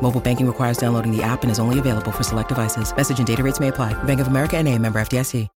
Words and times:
Mobile 0.00 0.20
banking 0.20 0.46
requires 0.46 0.78
downloading 0.78 1.14
the 1.14 1.22
app 1.22 1.42
and 1.42 1.50
is 1.50 1.58
only 1.58 1.78
available 1.78 2.10
for 2.10 2.22
select 2.22 2.48
devices. 2.48 2.96
Message 2.96 3.18
and 3.18 3.26
data 3.26 3.42
rates 3.42 3.60
may 3.60 3.68
apply. 3.68 3.92
Bank 4.04 4.20
of 4.20 4.28
America 4.28 4.56
and 4.56 4.66
a 4.66 4.78
member 4.78 4.98
FDIC. 4.98 5.48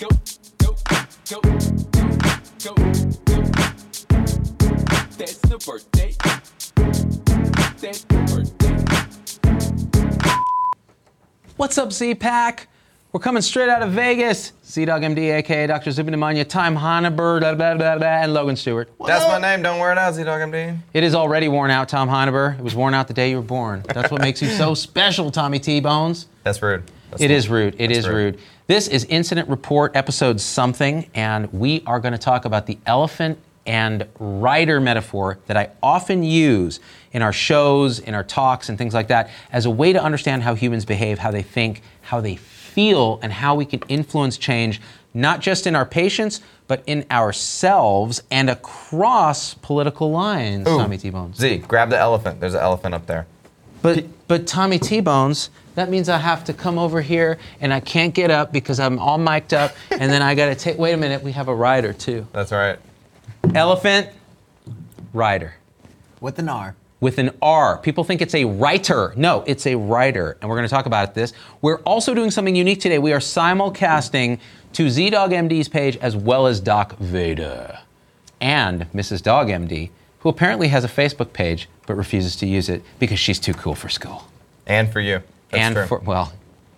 Go, 0.00 0.08
go, 0.58 0.76
go, 1.28 1.40
go, 1.40 1.40
go, 2.62 2.74
go. 2.74 2.74
That's 5.18 5.38
the 5.38 5.58
birthday. 5.66 6.14
That's 7.80 8.04
the 8.04 8.16
birthday. 8.28 8.76
What's 11.56 11.78
up, 11.78 11.92
Z 11.92 12.14
Pack? 12.16 12.68
We're 13.12 13.20
coming 13.20 13.40
straight 13.40 13.68
out 13.68 13.82
of 13.82 13.92
Vegas. 13.92 14.52
Z 14.64 14.84
Dog 14.84 15.02
MD, 15.02 15.32
aka 15.34 15.66
Dr. 15.66 15.90
Zubin 15.90 16.12
Damania, 16.12 16.46
Tom 16.46 16.76
Hinueber, 16.76 17.40
blah, 17.40 17.54
blah, 17.54 17.74
blah, 17.74 17.96
blah, 17.96 18.06
and 18.06 18.34
Logan 18.34 18.56
Stewart. 18.56 18.90
That's 19.06 19.26
my 19.26 19.38
name. 19.38 19.62
Don't 19.62 19.78
wear 19.78 19.92
it 19.92 19.98
out, 19.98 20.14
Z 20.14 20.24
Dog 20.24 20.40
MD. 20.40 20.76
It 20.92 21.04
is 21.04 21.14
already 21.14 21.48
worn 21.48 21.70
out, 21.70 21.88
Tom 21.88 22.08
Hinueber. 22.08 22.58
It 22.58 22.62
was 22.62 22.74
worn 22.74 22.92
out 22.94 23.08
the 23.08 23.14
day 23.14 23.30
you 23.30 23.36
were 23.36 23.42
born. 23.42 23.84
That's 23.94 24.10
what 24.10 24.20
makes 24.20 24.42
you 24.42 24.48
so 24.48 24.74
special, 24.88 25.30
Tommy 25.30 25.58
T 25.58 25.80
Bones. 25.80 26.26
That's 26.42 26.60
rude. 26.60 26.82
That's 27.10 27.22
It 27.22 27.30
is 27.30 27.48
rude. 27.48 27.76
It 27.78 27.90
is 27.90 28.08
rude. 28.08 28.38
This 28.66 28.88
is 28.88 29.04
Incident 29.04 29.48
Report 29.48 29.94
episode 29.94 30.40
something, 30.40 31.08
and 31.14 31.50
we 31.52 31.82
are 31.86 32.00
going 32.00 32.12
to 32.12 32.18
talk 32.18 32.44
about 32.44 32.66
the 32.66 32.76
elephant 32.84 33.38
and 33.64 34.06
rider 34.18 34.80
metaphor 34.80 35.38
that 35.46 35.56
I 35.56 35.70
often 35.82 36.22
use 36.22 36.80
in 37.12 37.22
our 37.22 37.32
shows, 37.32 37.98
in 37.98 38.14
our 38.14 38.24
talks, 38.24 38.68
and 38.68 38.76
things 38.76 38.94
like 38.94 39.08
that 39.08 39.30
as 39.52 39.66
a 39.66 39.70
way 39.70 39.92
to 39.92 40.02
understand 40.02 40.42
how 40.42 40.54
humans 40.54 40.84
behave, 40.84 41.18
how 41.18 41.30
they 41.30 41.42
think, 41.42 41.82
how 42.02 42.20
they 42.20 42.36
feel, 42.36 42.55
and 42.76 43.32
how 43.32 43.54
we 43.54 43.64
can 43.64 43.80
influence 43.88 44.36
change, 44.36 44.80
not 45.14 45.40
just 45.40 45.66
in 45.66 45.74
our 45.74 45.86
patients, 45.86 46.40
but 46.68 46.82
in 46.86 47.06
ourselves 47.10 48.22
and 48.30 48.50
across 48.50 49.54
political 49.54 50.10
lines, 50.10 50.68
Ooh. 50.68 50.78
Tommy 50.78 50.98
T 50.98 51.10
Bones. 51.10 51.38
Z, 51.38 51.58
grab 51.58 51.90
the 51.90 51.98
elephant. 51.98 52.40
There's 52.40 52.54
an 52.54 52.60
elephant 52.60 52.94
up 52.94 53.06
there. 53.06 53.26
But 53.82 54.04
but 54.28 54.46
Tommy 54.46 54.78
T 54.78 55.00
Bones, 55.00 55.50
that 55.74 55.88
means 55.88 56.08
I 56.08 56.18
have 56.18 56.44
to 56.44 56.52
come 56.52 56.78
over 56.78 57.00
here 57.00 57.38
and 57.60 57.72
I 57.72 57.80
can't 57.80 58.12
get 58.12 58.30
up 58.30 58.52
because 58.52 58.80
I'm 58.80 58.98
all 58.98 59.18
mic'd 59.18 59.54
up, 59.54 59.74
and 59.90 60.10
then 60.10 60.22
I 60.22 60.34
gotta 60.34 60.54
take. 60.54 60.78
Wait 60.78 60.92
a 60.92 60.96
minute, 60.96 61.22
we 61.22 61.32
have 61.32 61.48
a 61.48 61.54
rider 61.54 61.92
too. 61.92 62.26
That's 62.32 62.52
right. 62.52 62.78
Elephant, 63.54 64.08
rider 65.12 65.54
With 66.20 66.38
an 66.38 66.48
R. 66.48 66.74
with 67.00 67.18
an 67.18 67.30
R. 67.42 67.78
People 67.78 68.04
think 68.04 68.22
it's 68.22 68.34
a 68.34 68.44
writer. 68.44 69.12
No, 69.16 69.44
it's 69.46 69.66
a 69.66 69.74
writer, 69.74 70.36
and 70.40 70.48
we're 70.48 70.56
going 70.56 70.68
to 70.68 70.74
talk 70.74 70.86
about 70.86 71.14
this. 71.14 71.32
We're 71.60 71.80
also 71.80 72.14
doing 72.14 72.30
something 72.30 72.56
unique 72.56 72.80
today. 72.80 72.98
We 72.98 73.12
are 73.12 73.18
simulcasting 73.18 74.38
to 74.72 74.86
ZDog 74.86 75.30
MD's 75.30 75.68
page 75.68 75.96
as 75.98 76.16
well 76.16 76.46
as 76.46 76.60
Doc 76.60 76.96
Vader 76.98 77.78
and 78.40 78.90
Mrs. 78.92 79.22
Dog 79.22 79.48
MD, 79.48 79.90
who 80.20 80.28
apparently 80.28 80.68
has 80.68 80.84
a 80.84 80.88
Facebook 80.88 81.32
page 81.32 81.68
but 81.86 81.94
refuses 81.94 82.36
to 82.36 82.46
use 82.46 82.68
it 82.68 82.82
because 82.98 83.18
she's 83.18 83.38
too 83.38 83.54
cool 83.54 83.74
for 83.74 83.88
school. 83.88 84.28
And 84.66 84.92
for 84.92 85.00
you. 85.00 85.22
That's 85.50 85.62
and 85.62 85.74
true. 85.74 85.86
for 85.86 85.98
well, 86.00 86.32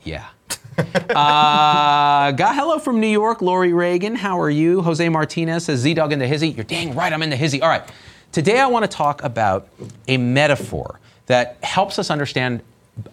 yeah. 0.05 0.29
uh, 0.79 2.31
got 2.33 2.55
hello 2.55 2.79
from 2.79 3.01
New 3.01 3.09
York, 3.09 3.43
Lori 3.43 3.73
Reagan. 3.73 4.15
How 4.15 4.41
are 4.41 4.51
you? 4.51 4.83
Jose 4.83 5.09
Martinez 5.09 5.65
says 5.65 5.81
Z 5.81 5.95
Dog 5.95 6.13
in 6.13 6.19
the 6.19 6.27
hizzy. 6.27 6.51
You're 6.51 6.65
dang 6.65 6.95
right, 6.95 7.13
I'm 7.13 7.23
in 7.23 7.31
the 7.31 7.37
hizzy. 7.37 7.63
All 7.63 7.69
right. 7.69 7.83
Today 8.31 8.61
I 8.61 8.67
want 8.67 8.85
to 8.85 8.95
talk 8.95 9.25
about 9.25 9.69
a 10.07 10.19
metaphor 10.19 11.01
that 11.27 11.57
helps 11.63 11.99
us 11.99 12.11
understand 12.11 12.63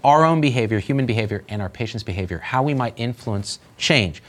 our 0.04 0.26
own 0.26 0.42
behavior, 0.42 0.80
human 0.80 1.06
behavior, 1.06 1.44
and 1.48 1.62
our 1.62 1.70
patients' 1.70 2.04
behavior, 2.04 2.40
how 2.40 2.64
we 2.64 2.74
might 2.74 2.94
influence 2.98 3.60
change. 3.78 4.22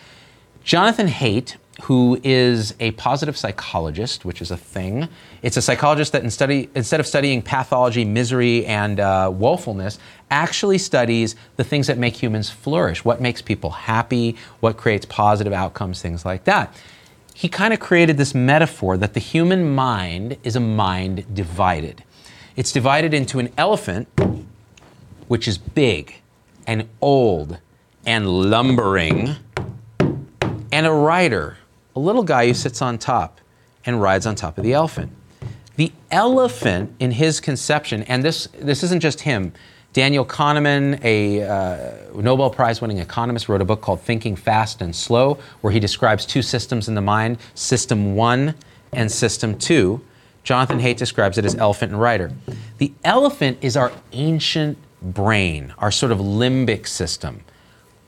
Jonathan 0.62 1.08
Haidt, 1.08 1.56
who 1.82 2.20
is 2.22 2.72
a 2.78 2.92
positive 2.92 3.36
psychologist, 3.36 4.24
which 4.24 4.40
is 4.40 4.52
a 4.52 4.56
thing, 4.56 5.08
it's 5.42 5.56
a 5.56 5.62
psychologist 5.62 6.12
that 6.12 6.22
in 6.22 6.30
study, 6.30 6.70
instead 6.76 7.00
of 7.00 7.06
studying 7.06 7.42
pathology, 7.42 8.04
misery, 8.04 8.64
and 8.66 9.00
uh, 9.00 9.28
woefulness, 9.32 9.98
actually 10.30 10.78
studies 10.78 11.34
the 11.56 11.64
things 11.64 11.88
that 11.88 11.98
make 11.98 12.14
humans 12.14 12.48
flourish, 12.48 13.04
what 13.04 13.20
makes 13.20 13.42
people 13.42 13.70
happy, 13.70 14.36
what 14.60 14.76
creates 14.76 15.04
positive 15.04 15.52
outcomes, 15.52 16.00
things 16.00 16.24
like 16.24 16.44
that. 16.44 16.72
He 17.38 17.50
kind 17.50 17.74
of 17.74 17.80
created 17.80 18.16
this 18.16 18.34
metaphor 18.34 18.96
that 18.96 19.12
the 19.12 19.20
human 19.20 19.74
mind 19.74 20.38
is 20.42 20.56
a 20.56 20.60
mind 20.60 21.34
divided. 21.34 22.02
It's 22.56 22.72
divided 22.72 23.12
into 23.12 23.38
an 23.38 23.52
elephant, 23.58 24.08
which 25.28 25.46
is 25.46 25.58
big 25.58 26.14
and 26.66 26.88
old 27.02 27.58
and 28.06 28.26
lumbering 28.26 29.36
and 30.00 30.86
a 30.86 30.90
rider, 30.90 31.58
a 31.94 32.00
little 32.00 32.22
guy 32.22 32.46
who 32.46 32.54
sits 32.54 32.80
on 32.80 32.96
top 32.96 33.38
and 33.84 34.00
rides 34.00 34.24
on 34.24 34.34
top 34.34 34.56
of 34.56 34.64
the 34.64 34.72
elephant. 34.72 35.12
The 35.76 35.92
elephant, 36.10 36.94
in 36.98 37.10
his 37.10 37.40
conception, 37.40 38.02
and 38.04 38.24
this, 38.24 38.48
this 38.58 38.82
isn't 38.82 39.00
just 39.00 39.20
him, 39.20 39.52
Daniel 39.96 40.26
Kahneman, 40.26 41.02
a 41.02 41.42
uh, 41.42 42.20
Nobel 42.20 42.50
Prize 42.50 42.82
winning 42.82 42.98
economist, 42.98 43.48
wrote 43.48 43.62
a 43.62 43.64
book 43.64 43.80
called 43.80 43.98
Thinking 44.02 44.36
Fast 44.36 44.82
and 44.82 44.94
Slow, 44.94 45.38
where 45.62 45.72
he 45.72 45.80
describes 45.80 46.26
two 46.26 46.42
systems 46.42 46.86
in 46.86 46.94
the 46.94 47.00
mind 47.00 47.38
System 47.54 48.14
1 48.14 48.54
and 48.92 49.10
System 49.10 49.56
2. 49.56 49.98
Jonathan 50.44 50.80
Haidt 50.80 50.98
describes 50.98 51.38
it 51.38 51.46
as 51.46 51.54
elephant 51.54 51.92
and 51.92 52.00
rider. 52.02 52.30
The 52.76 52.92
elephant 53.04 53.56
is 53.62 53.74
our 53.74 53.90
ancient 54.12 54.76
brain, 55.00 55.72
our 55.78 55.90
sort 55.90 56.12
of 56.12 56.18
limbic 56.18 56.86
system, 56.86 57.40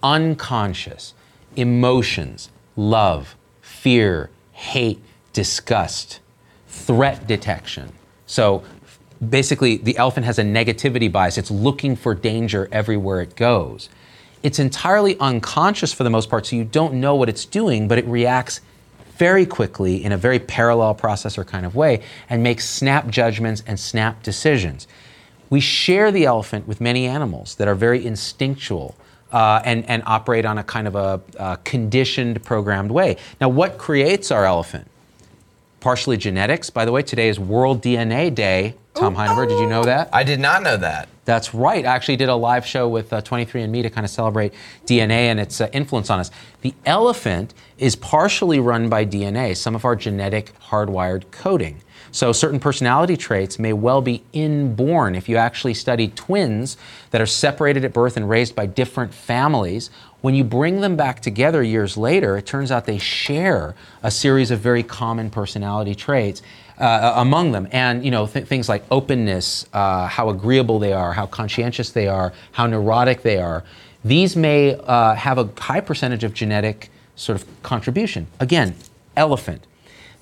unconscious, 0.03 1.15
emotions, 1.57 2.51
love, 2.77 3.35
fear, 3.63 4.29
hate, 4.53 5.01
disgust, 5.33 6.21
threat 6.67 7.27
detection. 7.27 7.95
So 8.27 8.63
basically, 9.27 9.77
the 9.77 9.97
elephant 9.97 10.27
has 10.27 10.39
a 10.39 10.43
negativity 10.43 11.11
bias. 11.11 11.39
It's 11.39 11.51
looking 11.51 11.97
for 11.97 12.15
danger 12.15 12.69
everywhere 12.71 13.21
it 13.21 13.37
goes. 13.37 13.89
It's 14.43 14.59
entirely 14.59 15.19
unconscious 15.19 15.93
for 15.93 16.05
the 16.05 16.11
most 16.11 16.31
part, 16.31 16.47
so 16.47 16.57
you 16.57 16.65
don't 16.65 16.95
know 16.95 17.15
what 17.17 17.29
it's 17.29 17.45
doing, 17.45 17.89
but 17.89 17.99
it 17.99 18.07
reacts 18.07 18.61
very 19.17 19.45
quickly 19.45 20.05
in 20.05 20.13
a 20.13 20.17
very 20.17 20.39
parallel 20.39 20.95
processor 20.95 21.45
kind 21.45 21.67
of 21.67 21.75
way 21.75 22.03
and 22.31 22.43
makes 22.43 22.69
snap 22.69 23.09
judgments 23.09 23.65
and 23.67 23.79
snap 23.79 24.23
decisions. 24.23 24.87
We 25.51 25.61
share 25.61 26.13
the 26.13 26.25
elephant 26.25 26.69
with 26.69 26.81
many 26.81 27.07
animals 27.07 27.57
that 27.57 27.67
are 27.67 27.75
very 27.75 28.07
instinctual 28.07 28.95
uh, 29.33 29.61
and, 29.65 29.85
and 29.87 30.05
operate 30.07 30.47
on 30.47 30.59
a 30.59 30.63
kind 30.63 30.87
of 30.87 30.95
a, 30.95 31.21
uh 31.39 31.57
conditioned, 31.57 32.43
programmed 32.45 32.91
way. 32.91 33.17
Now, 33.41 33.49
what 33.49 33.77
creates 33.77 34.31
our 34.31 34.45
elephant? 34.45 34.89
Partially 35.81 36.17
genetics. 36.17 36.71
By 36.71 36.85
the 36.85 36.93
way, 36.93 37.03
today 37.03 37.29
is 37.29 37.39
World 37.39 37.83
DNA 37.83 38.35
Day. 38.35 38.75
Tom 38.95 39.15
Hinueber, 39.15 39.49
did 39.49 39.61
you 39.61 39.69
know 39.69 39.85
that? 39.85 40.09
I 40.13 40.25
did 40.25 40.41
not 40.41 40.65
know 40.65 40.77
that. 40.77 41.09
That's 41.25 41.55
right. 41.55 41.85
I 41.85 41.95
actually 41.95 42.17
did 42.17 42.29
a 42.29 42.35
live 42.35 42.67
show 42.67 42.89
with 42.89 43.13
uh, 43.13 43.23
23andMe 43.23 43.83
to 43.83 43.91
kind 43.91 44.05
of 44.05 44.11
celebrate 44.11 44.55
DNA 44.87 45.29
and 45.29 45.39
its 45.39 45.61
uh, 45.61 45.69
influence 45.73 46.11
on 46.11 46.19
us. 46.19 46.33
The 46.63 46.75
elephant 46.85 47.55
is 47.77 47.95
partially 47.95 48.59
run 48.59 48.89
by 48.89 49.05
DNA, 49.05 49.57
some 49.57 49.77
of 49.77 49.85
our 49.85 49.95
genetic 49.95 50.59
hardwired 50.59 51.31
coding. 51.31 51.81
So 52.11 52.33
certain 52.33 52.59
personality 52.59 53.17
traits 53.17 53.59
may 53.59 53.73
well 53.73 54.01
be 54.01 54.25
inborn. 54.33 55.15
If 55.15 55.29
you 55.29 55.37
actually 55.37 55.75
study 55.75 56.09
twins 56.09 56.77
that 57.11 57.21
are 57.21 57.27
separated 57.27 57.85
at 57.85 57.93
birth 57.93 58.17
and 58.17 58.29
raised 58.29 58.57
by 58.57 58.67
different 58.67 59.13
families, 59.13 59.91
when 60.21 60.35
you 60.35 60.45
bring 60.45 60.81
them 60.81 60.97
back 60.97 61.21
together 61.21 61.63
years 61.63 61.97
later, 61.97 62.37
it 62.37 62.47
turns 62.47 62.71
out 62.71 62.87
they 62.87 62.99
share 62.99 63.75
a 64.03 64.11
series 64.11 64.51
of 64.51 64.59
very 64.61 64.83
common 64.83 65.31
personality 65.31 65.95
traits 65.95 66.43
uh, 66.79 67.13
among 67.17 67.53
them. 67.53 67.69
And 67.73 68.05
you 68.05 68.11
know 68.11 68.27
th- 68.27 68.47
things 68.47 68.69
like 68.69 68.85
openness, 68.91 69.67
uh, 69.73 70.07
how 70.07 70.29
agreeable 70.29 70.79
they 70.79 70.93
are, 70.93 71.13
how 71.13 71.27
conscientious 71.27 71.91
they 71.91 72.09
are, 72.09 72.33
how 72.53 72.67
neurotic 72.67 73.23
they 73.23 73.39
are. 73.39 73.65
These 74.05 74.37
may 74.37 74.75
uh, 74.75 75.15
have 75.15 75.39
a 75.39 75.49
high 75.59 75.81
percentage 75.81 76.25
of 76.25 76.35
genetic 76.35 76.91
sort 77.17 77.41
of 77.41 77.63
contribution. 77.63 78.27
Again, 78.41 78.75
elephant. 79.17 79.67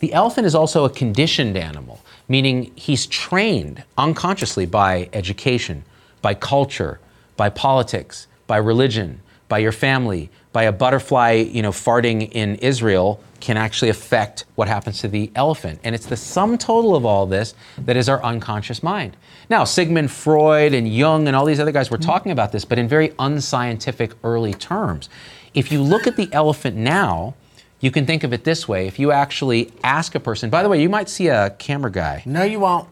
The 0.00 0.12
elephant 0.12 0.46
is 0.46 0.54
also 0.54 0.84
a 0.84 0.90
conditioned 0.90 1.56
animal, 1.56 2.00
meaning 2.28 2.72
he's 2.74 3.06
trained 3.06 3.82
unconsciously 3.96 4.66
by 4.66 5.08
education, 5.12 5.84
by 6.20 6.34
culture, 6.34 7.00
by 7.36 7.48
politics, 7.48 8.26
by 8.46 8.58
religion, 8.58 9.20
by 9.48 9.58
your 9.58 9.72
family, 9.72 10.30
by 10.52 10.64
a 10.64 10.72
butterfly, 10.72 11.32
you 11.32 11.62
know, 11.62 11.70
farting 11.70 12.30
in 12.32 12.56
Israel 12.56 13.20
can 13.40 13.56
actually 13.56 13.90
affect 13.90 14.44
what 14.54 14.68
happens 14.68 15.00
to 15.00 15.08
the 15.08 15.30
elephant. 15.34 15.78
And 15.84 15.94
it's 15.94 16.06
the 16.06 16.16
sum 16.16 16.58
total 16.58 16.96
of 16.96 17.04
all 17.04 17.26
this 17.26 17.54
that 17.78 17.96
is 17.96 18.08
our 18.08 18.22
unconscious 18.24 18.82
mind. 18.82 19.16
Now, 19.48 19.64
Sigmund 19.64 20.10
Freud 20.10 20.74
and 20.74 20.88
Jung 20.92 21.28
and 21.28 21.36
all 21.36 21.44
these 21.44 21.60
other 21.60 21.72
guys 21.72 21.90
were 21.90 21.98
mm-hmm. 21.98 22.06
talking 22.06 22.32
about 22.32 22.52
this, 22.52 22.64
but 22.64 22.78
in 22.78 22.88
very 22.88 23.12
unscientific 23.18 24.12
early 24.24 24.54
terms. 24.54 25.08
If 25.54 25.70
you 25.70 25.82
look 25.82 26.06
at 26.06 26.16
the 26.16 26.28
elephant 26.32 26.76
now, 26.76 27.34
you 27.80 27.90
can 27.90 28.06
think 28.06 28.24
of 28.24 28.32
it 28.32 28.44
this 28.44 28.66
way. 28.66 28.86
If 28.86 28.98
you 28.98 29.12
actually 29.12 29.72
ask 29.84 30.14
a 30.14 30.20
person, 30.20 30.50
by 30.50 30.62
the 30.62 30.68
way, 30.68 30.80
you 30.80 30.88
might 30.88 31.08
see 31.08 31.28
a 31.28 31.50
camera 31.50 31.92
guy, 31.92 32.22
No, 32.24 32.42
you 32.42 32.60
won't. 32.60 32.88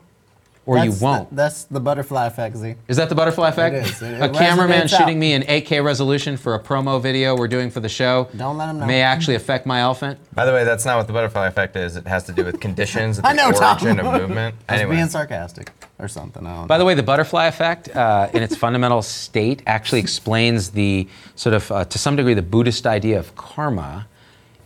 Or 0.66 0.78
you 0.78 0.92
won't. 1.00 1.34
that's 1.34 1.64
the 1.64 1.80
butterfly 1.80 2.26
effect, 2.26 2.56
Z. 2.56 2.74
Is 2.88 2.96
that 2.96 3.08
the 3.08 3.14
butterfly 3.14 3.48
effect? 3.50 3.74
is. 3.86 4.00
It- 4.02 4.20
a 4.22 4.28
cameraman 4.28 4.88
shooting 4.88 5.16
out. 5.16 5.20
me 5.20 5.32
in 5.34 5.42
8K 5.42 5.84
resolution 5.84 6.36
for 6.36 6.54
a 6.54 6.60
promo 6.62 7.00
video 7.02 7.36
we're 7.36 7.48
doing 7.48 7.70
for 7.70 7.80
the 7.80 7.88
show. 7.88 8.28
Don't 8.36 8.56
let 8.56 8.68
'em 8.70 8.78
know. 8.78 8.86
May 8.86 9.02
actually 9.02 9.34
affect 9.36 9.66
my 9.66 9.80
elephant. 9.80 10.18
By 10.34 10.44
the 10.46 10.52
way, 10.52 10.64
that's 10.64 10.84
not 10.84 10.96
what 10.96 11.06
the 11.06 11.12
butterfly 11.12 11.46
effect 11.46 11.76
is. 11.76 11.96
It 11.96 12.06
has 12.06 12.24
to 12.24 12.32
do 12.32 12.44
with 12.44 12.60
conditions, 12.60 13.16
the 13.20 13.26
I 13.26 13.32
know, 13.34 13.52
Tom. 13.52 13.76
origin 13.78 14.00
of 14.00 14.06
movement. 14.20 14.54
I 14.68 14.72
was 14.72 14.80
Anyway, 14.80 14.96
being 14.96 15.08
sarcastic 15.08 15.70
or 15.98 16.08
something. 16.08 16.46
I 16.46 16.56
don't 16.56 16.66
By 16.66 16.76
know. 16.76 16.78
the 16.80 16.84
way, 16.86 16.94
the 16.94 17.02
butterfly 17.02 17.46
effect, 17.46 17.94
uh, 17.94 18.28
in 18.32 18.42
its 18.42 18.56
fundamental 18.56 19.02
state, 19.02 19.62
actually 19.66 20.00
explains 20.00 20.70
the 20.70 21.06
sort 21.36 21.54
of, 21.54 21.70
uh, 21.70 21.84
to 21.84 21.98
some 21.98 22.16
degree, 22.16 22.34
the 22.34 22.42
Buddhist 22.42 22.86
idea 22.86 23.18
of 23.18 23.34
karma 23.36 24.06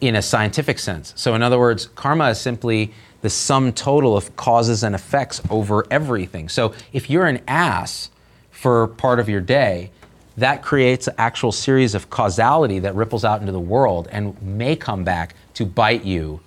in 0.01 0.15
a 0.15 0.23
scientific 0.23 0.79
sense. 0.79 1.13
So, 1.17 1.35
in 1.35 1.43
other 1.43 1.59
words, 1.59 1.87
karma 1.97 2.29
is 2.31 2.39
simply 2.41 2.93
the 3.21 3.31
sum 3.31 3.73
total 3.73 4.17
of 4.17 4.37
causes 4.37 4.85
and 4.85 4.95
effects 4.95 5.41
over 5.51 5.87
everything. 5.91 6.49
So, 6.49 6.73
if 6.93 7.11
you're 7.11 7.27
an 7.27 7.41
ass 7.49 8.11
for 8.51 8.89
part 8.89 9.21
of 9.21 9.29
your 9.29 9.41
day, 9.41 9.91
that 10.37 10.63
creates 10.63 11.09
an 11.09 11.15
actual 11.19 11.51
series 11.51 11.95
of 11.95 12.11
causality 12.11 12.79
that 12.81 12.95
ripples 12.95 13.25
out 13.25 13.41
into 13.41 13.53
the 13.53 13.61
world 13.61 14.09
and 14.13 14.41
may 14.41 14.77
come 14.77 15.03
back 15.03 15.35
to 15.55 15.67
bite 15.67 16.05
you 16.05 16.41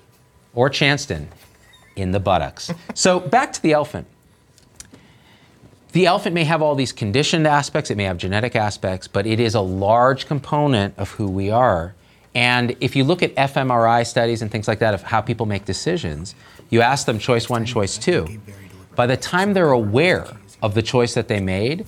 or 0.54 0.70
Chanston 0.70 1.28
in 1.96 2.12
the 2.12 2.20
buttocks. 2.20 2.72
so, 2.94 3.20
back 3.20 3.52
to 3.54 3.62
the 3.62 3.74
elephant. 3.74 4.08
The 5.92 6.06
elephant 6.06 6.34
may 6.34 6.46
have 6.46 6.62
all 6.62 6.76
these 6.76 6.94
conditioned 6.94 7.46
aspects, 7.46 7.92
it 7.92 7.98
may 7.98 8.06
have 8.06 8.18
genetic 8.18 8.56
aspects, 8.56 9.10
but 9.10 9.28
it 9.28 9.42
is 9.42 9.56
a 9.56 9.62
large 9.62 10.26
component 10.26 10.98
of 10.98 11.12
who 11.12 11.28
we 11.28 11.52
are. 11.52 11.94
And 12.34 12.78
if 12.80 12.96
you 12.96 13.04
look 13.04 13.22
at 13.22 13.36
fMRI 13.36 14.08
studies 14.08 14.42
and 14.42 14.50
things 14.50 14.68
like 14.68 14.80
that 14.80 14.94
of 14.94 15.04
how 15.04 15.20
people 15.20 15.46
make 15.46 15.66
decisions, 15.66 16.34
you 16.72 16.82
ask 16.82 17.06
them 17.06 17.20
choice 17.20 17.48
one, 17.48 17.66
choice 17.66 18.00
two. 18.00 18.42
By 18.96 19.06
the 19.06 19.18
time 19.18 19.54
they're 19.54 19.72
aware 19.72 20.28
of 20.64 20.74
the 20.74 20.82
choice 20.82 21.14
that 21.14 21.28
they 21.28 21.40
made, 21.40 21.86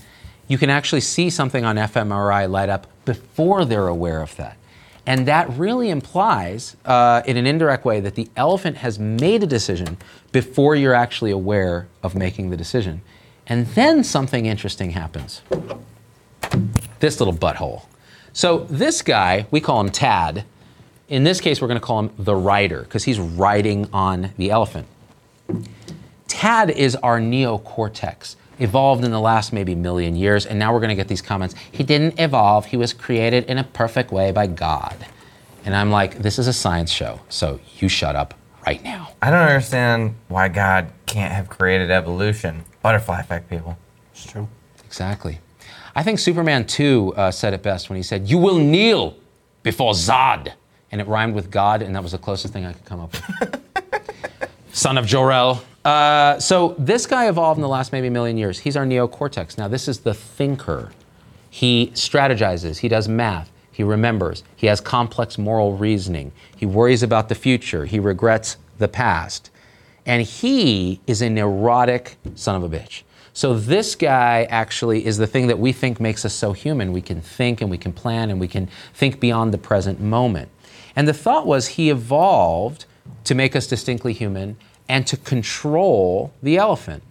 you 0.48 0.60
can 0.60 0.70
actually 0.70 1.02
see 1.02 1.32
something 1.32 1.66
on 1.66 1.78
fMRI 1.78 2.50
light 2.50 2.70
up 2.70 2.88
before 3.06 3.66
they're 3.66 3.88
aware 3.88 4.22
of 4.22 4.36
that. 4.36 4.58
And 5.06 5.26
that 5.28 5.50
really 5.52 5.90
implies, 5.90 6.78
uh, 6.86 7.22
in 7.26 7.36
an 7.36 7.46
indirect 7.46 7.84
way, 7.84 8.00
that 8.00 8.16
the 8.16 8.30
elephant 8.38 8.78
has 8.78 9.00
made 9.00 9.44
a 9.44 9.48
decision 9.48 9.98
before 10.32 10.76
you're 10.76 10.94
actually 10.94 11.32
aware 11.32 11.88
of 12.04 12.16
making 12.16 12.50
the 12.52 12.58
decision. 12.58 13.02
And 13.48 13.68
then 13.68 14.04
something 14.04 14.46
interesting 14.46 14.92
happens. 14.92 15.42
This 17.00 17.20
little 17.20 17.34
butthole. 17.34 17.84
So, 18.32 18.60
this 18.70 19.02
guy, 19.02 19.46
we 19.52 19.60
call 19.60 19.82
him 19.82 19.90
Tad. 19.90 20.46
In 21.10 21.24
this 21.24 21.42
case, 21.42 21.62
we're 21.62 21.68
going 21.68 21.80
to 21.80 21.86
call 21.86 22.00
him 22.00 22.12
the 22.18 22.36
rider 22.36 22.82
because 22.82 23.04
he's 23.04 23.20
riding 23.20 23.90
on 23.92 24.32
the 24.38 24.52
elephant. 24.52 24.88
Tad 26.28 26.70
is 26.70 26.96
our 26.98 27.20
neocortex, 27.20 28.36
evolved 28.60 29.04
in 29.04 29.12
the 29.12 29.20
last 29.20 29.54
maybe 29.54 29.76
million 29.76 30.16
years, 30.16 30.46
and 30.46 30.58
now 30.58 30.74
we're 30.74 30.80
going 30.80 30.90
to 30.90 30.96
get 30.96 31.08
these 31.08 31.22
comments. 31.22 31.56
He 31.72 31.84
didn't 31.84 32.20
evolve, 32.20 32.66
he 32.68 32.78
was 32.78 32.94
created 32.94 33.46
in 33.46 33.58
a 33.58 33.64
perfect 33.64 34.12
way 34.12 34.32
by 34.32 34.48
God. 34.48 35.06
And 35.66 35.76
I'm 35.76 35.92
like, 35.92 36.20
this 36.20 36.40
is 36.40 36.48
a 36.48 36.54
science 36.54 36.92
show, 36.92 37.20
so 37.30 37.60
you 37.80 37.88
shut 37.88 38.16
up 38.16 38.34
right 38.66 38.84
now. 38.84 39.10
I 39.22 39.30
don't 39.30 39.48
understand 39.48 40.16
why 40.28 40.48
God 40.48 40.88
can't 41.06 41.34
have 41.34 41.50
created 41.50 41.92
evolution. 41.92 42.64
Butterfly 42.82 43.20
effect, 43.20 43.50
people. 43.50 43.78
It's 44.14 44.26
true. 44.26 44.48
Exactly. 44.86 45.40
I 45.96 46.04
think 46.04 46.20
Superman 46.20 46.66
2 46.66 47.14
uh, 47.16 47.32
said 47.32 47.54
it 47.54 47.62
best 47.62 47.90
when 47.90 47.98
he 47.98 48.04
said, 48.04 48.30
You 48.30 48.38
will 48.38 48.58
kneel 48.58 49.16
before 49.62 49.94
Zod. 49.94 50.54
And 50.94 51.02
it 51.02 51.08
rhymed 51.08 51.34
with 51.34 51.50
God, 51.50 51.82
and 51.82 51.96
that 51.96 52.04
was 52.04 52.12
the 52.12 52.20
closest 52.20 52.54
thing 52.54 52.66
I 52.66 52.74
could 52.74 52.86
come 52.86 53.00
up 53.00 53.14
with. 53.14 53.62
Son 54.74 54.96
of 54.96 55.08
Jor-El. 55.08 55.64
Uh, 55.84 56.40
so 56.40 56.76
this 56.78 57.08
guy 57.08 57.28
evolved 57.28 57.58
in 57.58 57.64
the 57.64 57.68
last 57.68 57.92
maybe 57.92 58.12
million 58.12 58.38
years. 58.38 58.60
He's 58.60 58.78
our 58.78 58.86
neocortex. 58.86 59.58
Now, 59.58 59.68
this 59.68 59.88
is 59.88 60.02
the 60.02 60.14
thinker. 60.14 60.92
He 61.50 61.88
strategizes, 61.96 62.78
he 62.78 62.90
does 62.90 63.08
math, 63.08 63.52
he 63.72 63.82
remembers, 63.82 64.44
he 64.56 64.68
has 64.68 64.80
complex 64.80 65.40
moral 65.40 65.76
reasoning, 65.76 66.32
he 66.56 66.68
worries 66.68 67.02
about 67.02 67.28
the 67.28 67.36
future, 67.36 67.86
he 67.86 68.00
regrets 68.00 68.58
the 68.78 68.88
past. 68.88 69.50
And 70.06 70.22
he 70.22 71.02
is 71.08 71.24
a 71.24 71.30
neurotic 71.30 72.18
son 72.36 72.62
of 72.62 72.72
a 72.72 72.78
bitch. 72.78 73.02
So 73.34 73.58
this 73.58 73.96
guy 73.96 74.44
actually 74.52 75.08
is 75.08 75.18
the 75.18 75.26
thing 75.26 75.48
that 75.48 75.58
we 75.58 75.72
think 75.72 76.00
makes 76.00 76.24
us 76.24 76.36
so 76.36 76.54
human. 76.54 76.92
We 76.92 77.02
can 77.02 77.20
think 77.20 77.62
and 77.62 77.72
we 77.72 77.80
can 77.80 77.94
plan 77.94 78.30
and 78.30 78.40
we 78.40 78.48
can 78.48 78.70
think 78.94 79.20
beyond 79.20 79.52
the 79.52 79.58
present 79.58 80.00
moment. 80.00 80.50
And 80.96 81.08
the 81.08 81.14
thought 81.14 81.46
was 81.46 81.70
he 81.70 81.90
evolved 81.90 82.86
to 83.24 83.36
make 83.36 83.56
us 83.56 83.68
distinctly 83.68 84.14
human 84.14 84.58
and 84.88 85.08
to 85.08 85.18
control 85.18 86.34
the 86.44 86.58
elephant. 86.58 87.04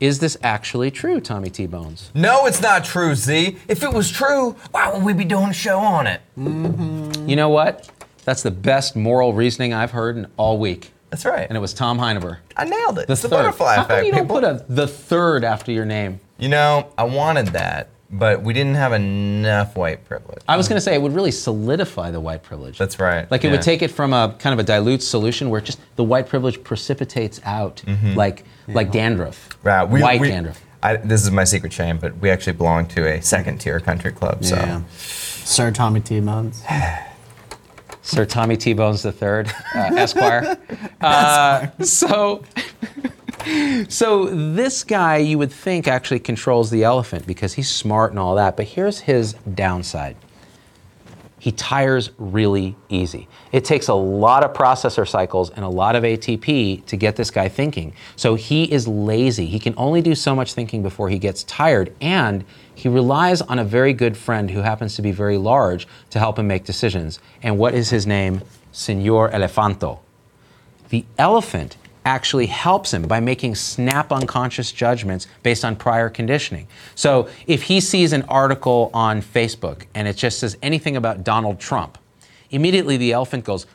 Is 0.00 0.20
this 0.20 0.36
actually 0.42 0.92
true, 0.92 1.20
Tommy 1.20 1.50
T 1.50 1.66
Bones? 1.66 2.10
No, 2.14 2.46
it's 2.46 2.62
not 2.62 2.84
true, 2.84 3.16
Z. 3.16 3.56
If 3.66 3.82
it 3.82 3.92
was 3.92 4.10
true, 4.10 4.52
why 4.70 4.92
would 4.92 5.02
we 5.02 5.12
be 5.12 5.24
doing 5.24 5.48
a 5.50 5.52
show 5.52 5.80
on 5.80 6.06
it? 6.06 6.20
You 6.36 7.34
know 7.34 7.48
what? 7.48 7.90
That's 8.24 8.42
the 8.42 8.50
best 8.52 8.94
moral 8.94 9.32
reasoning 9.32 9.72
I've 9.74 9.90
heard 9.90 10.16
in 10.16 10.26
all 10.36 10.58
week. 10.58 10.92
That's 11.10 11.24
right. 11.24 11.48
And 11.48 11.56
it 11.56 11.60
was 11.60 11.72
Tom 11.74 11.98
Hinueber. 11.98 12.38
I 12.56 12.66
nailed 12.66 12.98
it. 13.00 13.06
The 13.06 13.14
it's 13.14 13.22
the 13.22 13.28
butterfly 13.30 13.76
How 13.76 13.82
effect, 13.82 13.98
come 14.00 14.04
you 14.06 14.12
don't 14.12 14.20
people. 14.24 14.36
put 14.40 14.44
a 14.44 14.64
the 14.68 14.86
third 14.86 15.42
after 15.42 15.72
your 15.72 15.86
name? 15.86 16.20
you 16.38 16.48
know, 16.48 16.92
I 16.96 17.02
wanted 17.04 17.48
that, 17.48 17.88
but 18.10 18.42
we 18.42 18.52
didn't 18.52 18.74
have 18.76 18.92
enough 18.92 19.76
white 19.76 20.04
privilege. 20.06 20.42
I 20.48 20.56
was 20.56 20.66
going 20.68 20.76
to 20.76 20.80
say 20.80 20.94
it 20.94 21.02
would 21.02 21.14
really 21.14 21.30
solidify 21.30 22.10
the 22.10 22.20
white 22.20 22.42
privilege. 22.42 22.78
That's 22.78 22.98
right, 22.98 23.30
Like 23.30 23.44
it 23.44 23.48
yeah. 23.48 23.52
would 23.52 23.62
take 23.62 23.82
it 23.82 23.90
from 23.90 24.12
a 24.12 24.34
kind 24.38 24.52
of 24.52 24.58
a 24.58 24.62
dilute 24.62 25.02
solution 25.02 25.50
where 25.50 25.60
just 25.60 25.78
the 25.96 26.04
white 26.04 26.26
privilege 26.28 26.62
precipitates 26.64 27.40
out 27.44 27.82
like 28.14 28.44
like 28.66 28.90
dandruff, 28.92 29.48
Right, 29.62 29.84
we- 29.84 30.00
white 30.02 30.20
we- 30.20 30.28
dandruff. 30.28 30.60
I, 30.80 30.94
this 30.96 31.22
is 31.24 31.32
my 31.32 31.42
secret 31.42 31.72
shame, 31.72 31.98
but 31.98 32.16
we 32.18 32.30
actually 32.30 32.52
belong 32.52 32.86
to 32.88 33.04
a 33.04 33.20
second 33.20 33.58
tier 33.58 33.80
country 33.80 34.12
club. 34.12 34.44
So 34.44 34.54
Yeah. 34.54 34.82
Sir 34.96 35.72
Tommy 35.72 36.00
T. 36.00 36.20
Bones. 36.20 36.62
Sir 38.02 38.24
Tommy 38.24 38.56
T 38.56 38.74
Bones 38.74 39.04
III, 39.04 39.12
uh, 39.12 39.44
Esquire. 39.74 40.56
Uh, 41.00 41.68
so, 41.82 42.42
so 43.88 44.26
this 44.26 44.84
guy 44.84 45.18
you 45.18 45.38
would 45.38 45.52
think 45.52 45.88
actually 45.88 46.20
controls 46.20 46.70
the 46.70 46.84
elephant 46.84 47.26
because 47.26 47.54
he's 47.54 47.70
smart 47.70 48.10
and 48.10 48.18
all 48.18 48.34
that. 48.34 48.56
But 48.56 48.66
here's 48.66 49.00
his 49.00 49.34
downside. 49.54 50.16
He 51.40 51.52
tires 51.52 52.10
really 52.18 52.74
easy. 52.88 53.28
It 53.52 53.64
takes 53.64 53.86
a 53.86 53.94
lot 53.94 54.42
of 54.42 54.54
processor 54.54 55.08
cycles 55.08 55.50
and 55.50 55.64
a 55.64 55.68
lot 55.68 55.94
of 55.94 56.02
ATP 56.02 56.84
to 56.86 56.96
get 56.96 57.14
this 57.14 57.30
guy 57.30 57.48
thinking. 57.48 57.92
So 58.16 58.34
he 58.34 58.64
is 58.64 58.88
lazy. 58.88 59.46
He 59.46 59.60
can 59.60 59.74
only 59.76 60.02
do 60.02 60.16
so 60.16 60.34
much 60.34 60.52
thinking 60.54 60.82
before 60.82 61.08
he 61.08 61.18
gets 61.18 61.44
tired, 61.44 61.94
and 62.00 62.44
he 62.74 62.88
relies 62.88 63.40
on 63.40 63.60
a 63.60 63.64
very 63.64 63.92
good 63.92 64.16
friend 64.16 64.50
who 64.50 64.62
happens 64.62 64.96
to 64.96 65.02
be 65.02 65.12
very 65.12 65.38
large 65.38 65.86
to 66.10 66.18
help 66.18 66.40
him 66.40 66.48
make 66.48 66.64
decisions. 66.64 67.20
And 67.40 67.56
what 67.56 67.72
is 67.72 67.90
his 67.90 68.04
name? 68.06 68.42
Senor 68.72 69.30
Elefanto. 69.30 70.00
The 70.88 71.04
elephant 71.18 71.76
actually 72.08 72.46
helps 72.46 72.94
him 72.94 73.02
by 73.02 73.20
making 73.20 73.54
snap 73.54 74.10
unconscious 74.10 74.72
judgments 74.72 75.26
based 75.42 75.62
on 75.62 75.76
prior 75.76 76.08
conditioning. 76.08 76.66
So 76.94 77.28
if 77.46 77.64
he 77.64 77.80
sees 77.80 78.14
an 78.14 78.22
article 78.22 78.90
on 78.94 79.20
Facebook 79.20 79.84
and 79.94 80.08
it 80.08 80.16
just 80.16 80.38
says 80.38 80.56
anything 80.62 80.96
about 80.96 81.22
Donald 81.22 81.60
Trump, 81.60 81.98
immediately 82.50 82.96
the 82.96 83.12
elephant 83.12 83.44
goes, 83.44 83.66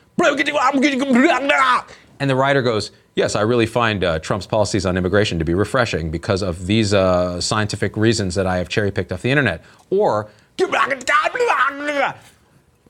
and 2.18 2.28
the 2.28 2.34
writer 2.34 2.60
goes, 2.60 2.90
Yes, 3.14 3.36
I 3.36 3.42
really 3.42 3.66
find 3.66 4.02
uh, 4.02 4.18
Trump's 4.18 4.48
policies 4.48 4.84
on 4.84 4.96
immigration 4.96 5.38
to 5.38 5.44
be 5.44 5.54
refreshing 5.54 6.10
because 6.10 6.42
of 6.42 6.66
these 6.66 6.92
uh, 6.92 7.40
scientific 7.40 7.96
reasons 7.96 8.34
that 8.34 8.48
I 8.48 8.56
have 8.56 8.68
cherry 8.68 8.90
picked 8.90 9.12
off 9.12 9.22
the 9.22 9.30
internet. 9.30 9.62
Or, 9.90 10.28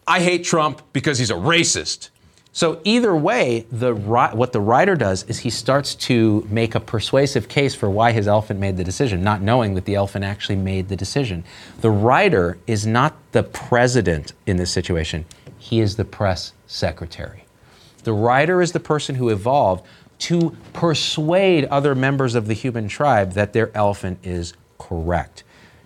I 0.06 0.20
hate 0.20 0.44
Trump 0.44 0.80
because 0.94 1.18
he's 1.18 1.30
a 1.30 1.34
racist. 1.34 2.08
So 2.54 2.80
either 2.84 3.16
way, 3.16 3.66
the 3.72 3.92
what 3.92 4.52
the 4.52 4.60
writer 4.60 4.94
does 4.94 5.24
is 5.24 5.40
he 5.40 5.50
starts 5.50 5.96
to 5.96 6.46
make 6.48 6.76
a 6.76 6.80
persuasive 6.80 7.48
case 7.48 7.74
for 7.74 7.90
why 7.90 8.12
his 8.12 8.28
elephant 8.28 8.60
made 8.60 8.76
the 8.76 8.84
decision, 8.84 9.24
not 9.24 9.42
knowing 9.42 9.74
that 9.74 9.86
the 9.86 9.96
elephant 9.96 10.24
actually 10.24 10.54
made 10.54 10.88
the 10.88 10.94
decision. 10.94 11.42
The 11.80 11.90
writer 11.90 12.56
is 12.68 12.86
not 12.86 13.16
the 13.32 13.42
president 13.42 14.34
in 14.46 14.56
this 14.56 14.70
situation; 14.70 15.24
he 15.58 15.80
is 15.80 15.96
the 15.96 16.04
press 16.04 16.52
secretary. 16.68 17.44
The 18.04 18.12
writer 18.12 18.62
is 18.62 18.70
the 18.70 18.78
person 18.78 19.16
who 19.16 19.30
evolved 19.30 19.84
to 20.20 20.56
persuade 20.72 21.64
other 21.64 21.96
members 21.96 22.36
of 22.36 22.46
the 22.46 22.54
human 22.54 22.86
tribe 22.86 23.32
that 23.32 23.52
their 23.52 23.76
elephant 23.76 24.20
is 24.22 24.54
correct. 24.78 25.42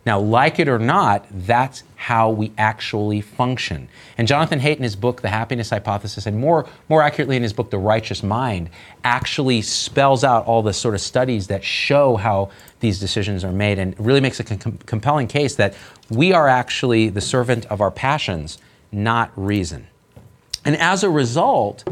Now, 0.08 0.18
like 0.18 0.58
it 0.58 0.68
or 0.68 0.78
not, 0.78 1.26
that's 1.30 1.82
how 1.96 2.30
we 2.30 2.50
actually 2.56 3.20
function. 3.20 3.90
And 4.16 4.26
Jonathan 4.26 4.58
Haidt, 4.58 4.78
in 4.78 4.82
his 4.82 4.96
book, 4.96 5.20
The 5.20 5.28
Happiness 5.28 5.68
Hypothesis, 5.68 6.24
and 6.24 6.40
more, 6.40 6.66
more 6.88 7.02
accurately 7.02 7.36
in 7.36 7.42
his 7.42 7.52
book, 7.52 7.68
The 7.68 7.76
Righteous 7.76 8.22
Mind, 8.22 8.70
actually 9.04 9.60
spells 9.60 10.24
out 10.24 10.46
all 10.46 10.62
the 10.62 10.72
sort 10.72 10.94
of 10.94 11.02
studies 11.02 11.48
that 11.48 11.62
show 11.62 12.16
how 12.16 12.48
these 12.80 12.98
decisions 12.98 13.44
are 13.44 13.52
made 13.52 13.78
and 13.78 13.94
really 14.00 14.22
makes 14.22 14.40
a 14.40 14.44
com- 14.44 14.78
compelling 14.86 15.26
case 15.26 15.56
that 15.56 15.74
we 16.08 16.32
are 16.32 16.48
actually 16.48 17.10
the 17.10 17.20
servant 17.20 17.66
of 17.66 17.82
our 17.82 17.90
passions, 17.90 18.56
not 18.90 19.30
reason. 19.36 19.88
And 20.64 20.74
as 20.78 21.04
a 21.04 21.10
result, 21.10 21.86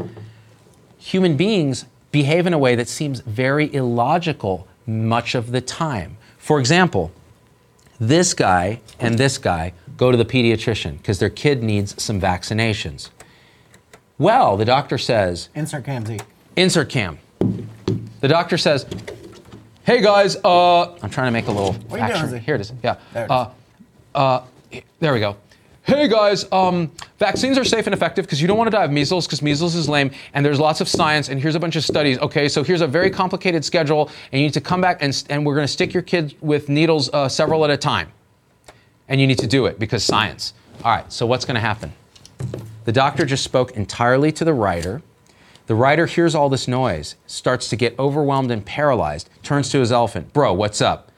human 0.97 1.37
beings 1.37 1.85
behave 2.09 2.47
in 2.47 2.53
a 2.53 2.57
way 2.57 2.73
that 2.73 2.87
seems 2.87 3.19
very 3.19 3.71
illogical 3.71 4.67
much 4.87 5.35
of 5.35 5.51
the 5.51 5.61
time. 5.61 6.17
For 6.39 6.59
example, 6.59 7.11
this 7.99 8.33
guy 8.33 8.81
and 8.99 9.17
this 9.17 9.37
guy 9.37 9.73
go 9.97 10.11
to 10.11 10.17
the 10.17 10.25
pediatrician 10.25 10.97
because 10.97 11.19
their 11.19 11.29
kid 11.29 11.63
needs 11.63 12.01
some 12.01 12.19
vaccinations. 12.21 13.09
Well, 14.17 14.57
the 14.57 14.65
doctor 14.65 14.97
says, 14.97 15.49
Insert 15.55 15.85
cam 15.85 16.05
Z. 16.05 16.19
insert 16.55 16.89
cam. 16.89 17.19
The 18.21 18.27
doctor 18.27 18.57
says, 18.57 18.85
hey 19.83 20.01
guys, 20.01 20.35
uh, 20.43 20.93
I'm 21.01 21.09
trying 21.09 21.27
to 21.27 21.31
make 21.31 21.47
a 21.47 21.51
little 21.51 21.73
What 21.73 21.99
are 21.99 22.07
you 22.07 22.13
doing, 22.13 22.23
action. 22.23 22.29
Z? 22.29 22.39
Here 22.39 22.55
it 22.55 22.61
is. 22.61 22.73
Yeah. 22.83 22.97
There 23.13 23.23
it 23.23 23.25
is. 23.25 23.31
Uh, 23.31 23.49
uh, 24.15 24.43
there 24.99 25.13
we 25.13 25.19
go. 25.19 25.35
Hey 25.87 26.09
guys, 26.09 26.45
um, 26.51 26.91
vaccines 27.17 27.57
are 27.57 27.63
safe 27.63 27.87
and 27.87 27.93
effective 27.93 28.25
because 28.25 28.41
you 28.41 28.47
don't 28.49 28.57
want 28.57 28.67
to 28.67 28.75
die 28.75 28.83
of 28.83 28.91
measles 28.91 29.25
because 29.25 29.41
measles 29.41 29.73
is 29.73 29.87
lame 29.87 30.11
and 30.33 30.45
there's 30.45 30.59
lots 30.59 30.81
of 30.81 30.89
science 30.89 31.29
and 31.29 31.39
here's 31.39 31.55
a 31.55 31.61
bunch 31.61 31.77
of 31.77 31.83
studies. 31.85 32.19
Okay, 32.19 32.49
so 32.49 32.61
here's 32.61 32.81
a 32.81 32.87
very 32.87 33.09
complicated 33.09 33.63
schedule 33.63 34.11
and 34.33 34.41
you 34.41 34.47
need 34.47 34.53
to 34.53 34.59
come 34.59 34.81
back 34.81 34.97
and, 35.01 35.23
and 35.29 35.45
we're 35.45 35.55
going 35.55 35.63
to 35.63 35.71
stick 35.71 35.93
your 35.93 36.03
kids 36.03 36.35
with 36.41 36.67
needles 36.67 37.09
uh, 37.13 37.29
several 37.29 37.63
at 37.63 37.69
a 37.69 37.77
time. 37.77 38.11
And 39.07 39.21
you 39.21 39.27
need 39.27 39.39
to 39.39 39.47
do 39.47 39.65
it 39.65 39.79
because 39.79 40.03
science. 40.03 40.53
All 40.83 40.93
right, 40.93 41.09
so 41.09 41.25
what's 41.25 41.45
going 41.45 41.55
to 41.55 41.61
happen? 41.61 41.93
The 42.83 42.91
doctor 42.91 43.25
just 43.25 43.45
spoke 43.45 43.71
entirely 43.71 44.33
to 44.33 44.43
the 44.43 44.53
writer. 44.53 45.01
The 45.67 45.75
writer 45.75 46.05
hears 46.05 46.35
all 46.35 46.49
this 46.49 46.67
noise, 46.67 47.15
starts 47.27 47.69
to 47.69 47.77
get 47.77 47.97
overwhelmed 47.97 48.51
and 48.51 48.65
paralyzed, 48.65 49.29
turns 49.41 49.69
to 49.69 49.79
his 49.79 49.93
elephant. 49.93 50.33
Bro, 50.33 50.55
what's 50.55 50.81
up? 50.81 51.13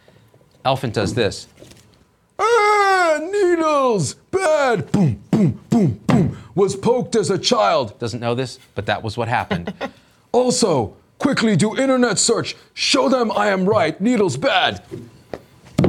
Elephant 0.64 0.94
does 0.94 1.16
this. 1.16 1.48
Needles! 3.60 4.14
Bad! 4.32 4.90
Boom, 4.94 5.22
boom, 5.30 5.60
boom, 5.70 6.00
boom. 6.08 6.38
Was 6.56 6.78
poked 6.78 7.18
as 7.18 7.30
a 7.30 7.38
child. 7.38 8.00
Doesn't 8.00 8.22
know 8.22 8.34
this, 8.34 8.58
but 8.74 8.86
that 8.86 9.04
was 9.04 9.18
what 9.18 9.28
happened. 9.28 9.74
Also, 10.32 10.96
quickly 11.18 11.56
do 11.56 11.76
internet 11.76 12.20
search. 12.20 12.56
Show 12.76 13.10
them 13.10 13.32
I 13.32 13.48
am 13.48 13.66
right. 13.66 14.00
Needles 14.00 14.38
bad. 14.38 14.84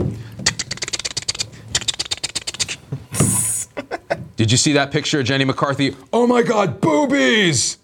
Did 4.36 4.50
you 4.50 4.56
see 4.56 4.72
that 4.72 4.90
picture 4.90 5.20
of 5.20 5.26
Jenny 5.26 5.44
McCarthy? 5.44 5.94
Oh 6.10 6.26
my 6.26 6.40
god, 6.40 6.80
boobies! 6.80 7.76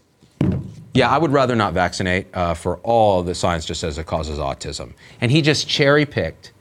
Yeah, 0.95 1.11
I 1.11 1.19
would 1.19 1.31
rather 1.31 1.55
not 1.55 1.75
vaccinate 1.75 2.35
uh, 2.35 2.55
for 2.55 2.79
all 2.79 3.23
the 3.23 3.35
science 3.35 3.67
just 3.67 3.83
says 3.83 3.99
it 3.99 4.07
causes 4.07 4.39
autism. 4.39 4.95
And 5.21 5.31
he 5.31 5.43
just 5.43 5.69
cherry 5.69 6.07
picked 6.07 6.53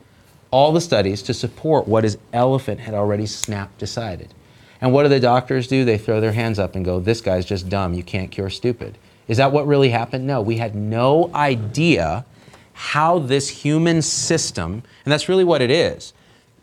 all 0.56 0.72
the 0.72 0.80
studies 0.80 1.22
to 1.22 1.34
support 1.34 1.86
what 1.86 2.06
his 2.06 2.18
elephant 2.32 2.80
had 2.80 2.94
already 2.94 3.26
snap 3.26 3.78
decided. 3.78 4.34
And 4.80 4.94
what 4.94 5.04
do 5.04 5.10
the 5.10 5.20
doctors 5.20 5.68
do? 5.68 5.84
They 5.84 5.98
throw 5.98 6.22
their 6.22 6.32
hands 6.32 6.60
up 6.60 6.76
and 6.76 6.86
go, 6.86 7.02
This 7.02 7.20
guy's 7.20 7.46
just 7.46 7.68
dumb. 7.68 7.94
You 7.94 8.04
can't 8.04 8.32
cure 8.32 8.50
stupid. 8.50 8.98
Is 9.28 9.36
that 9.36 9.52
what 9.52 9.68
really 9.68 9.90
happened? 9.90 10.26
No, 10.26 10.42
we 10.42 10.56
had 10.56 10.74
no 10.74 11.30
idea 11.36 12.26
how 12.72 13.20
this 13.20 13.50
human 13.50 14.02
system, 14.02 14.82
and 15.04 15.12
that's 15.12 15.28
really 15.28 15.44
what 15.44 15.62
it 15.62 15.72
is 15.72 16.14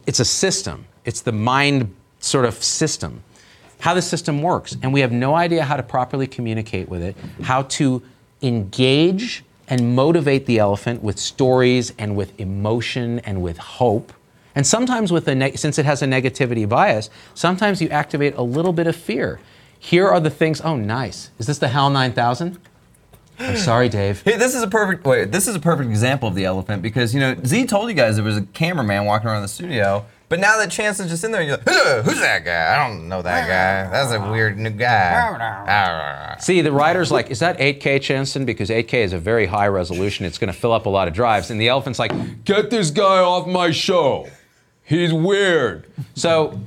it's 0.07 0.21
a 0.21 0.25
system, 0.25 0.87
it's 1.05 1.21
the 1.21 1.33
mind 1.33 1.95
sort 2.19 2.47
of 2.47 2.63
system 2.65 3.23
how 3.83 3.95
the 3.95 4.03
system 4.03 4.43
works. 4.43 4.77
And 4.81 4.93
we 4.93 5.01
have 5.01 5.11
no 5.11 5.35
idea 5.35 5.65
how 5.65 5.77
to 5.77 5.83
properly 5.83 6.29
communicate 6.29 6.89
with 6.89 7.03
it, 7.03 7.17
how 7.43 7.63
to 7.63 8.01
engage 8.41 9.45
and 9.73 9.97
motivate 9.97 10.45
the 10.45 10.59
elephant 10.59 11.03
with 11.03 11.19
stories 11.19 11.95
and 11.99 12.15
with 12.15 12.39
emotion 12.39 13.21
and 13.21 13.41
with 13.41 13.57
hope. 13.57 14.13
And 14.55 14.67
sometimes 14.67 15.11
with 15.11 15.27
a 15.29 15.35
neg- 15.35 15.57
since 15.57 15.79
it 15.79 15.87
has 15.87 16.03
a 16.03 16.05
negativity 16.05 16.69
bias, 16.69 17.09
sometimes 17.33 17.81
you 17.81 17.89
activate 17.89 18.35
a 18.37 18.43
little 18.43 18.75
bit 18.75 18.87
of 18.87 18.95
fear. 18.95 19.41
Here 19.79 20.07
are 20.07 20.21
the 20.21 20.29
things, 20.29 20.61
oh 20.61 20.77
nice. 20.77 21.31
Is 21.39 21.47
this 21.47 21.57
the 21.57 21.69
HAL 21.69 21.89
9000? 21.89 22.59
I'm 23.39 23.57
sorry, 23.57 23.89
Dave. 23.89 24.21
Hey, 24.21 24.37
this 24.37 24.55
is 24.55 24.63
a 24.63 24.69
perfect 24.69 25.07
wait. 25.07 25.33
This 25.33 25.49
is 25.49 25.57
a 25.57 25.61
perfect 25.61 25.89
example 25.89 26.29
of 26.29 26.35
the 26.35 26.45
elephant 26.45 26.83
because 26.83 27.15
you 27.15 27.21
know 27.21 27.35
Z 27.43 27.65
told 27.65 27.89
you 27.89 27.95
guys 27.95 28.17
there 28.17 28.25
was 28.27 28.37
a 28.37 28.43
cameraman 28.43 29.07
walking 29.07 29.29
around 29.29 29.41
the 29.41 29.49
studio, 29.49 30.05
but 30.33 30.41
now 30.41 30.57
that 30.57 30.71
Chance 30.71 30.99
is 30.99 31.11
just 31.11 31.25
in 31.25 31.31
there, 31.31 31.43
you're 31.43 31.59
like, 31.59 31.69
"Huh, 31.69 32.01
who's 32.01 32.19
that 32.21 32.43
guy? 32.43 32.75
I 32.75 32.89
don't 32.89 33.07
know 33.07 33.21
that 33.21 33.47
guy. 33.47 33.91
That's 33.93 34.13
a 34.13 34.31
weird 34.31 34.57
new 34.59 34.71
guy. 34.71 36.37
See, 36.41 36.63
the 36.63 36.73
writer's 36.73 37.13
like, 37.13 37.31
is 37.31 37.41
that 37.41 37.59
8K, 37.59 37.97
Chanston? 37.97 38.47
Because 38.47 38.71
8K 38.71 38.95
is 38.95 39.13
a 39.13 39.19
very 39.19 39.45
high 39.45 39.69
resolution. 39.69 40.25
It's 40.25 40.39
going 40.39 40.51
to 40.51 40.59
fill 40.59 40.73
up 40.73 40.87
a 40.87 40.89
lot 40.89 41.07
of 41.07 41.13
drives. 41.13 41.51
And 41.51 41.61
the 41.61 41.69
elephant's 41.69 41.99
like, 41.99 42.45
Get 42.47 42.71
this 42.71 42.91
guy 42.91 43.19
off 43.19 43.47
my 43.47 43.73
show. 43.73 44.27
He's 44.85 45.13
weird. 45.13 45.87
So 46.15 46.59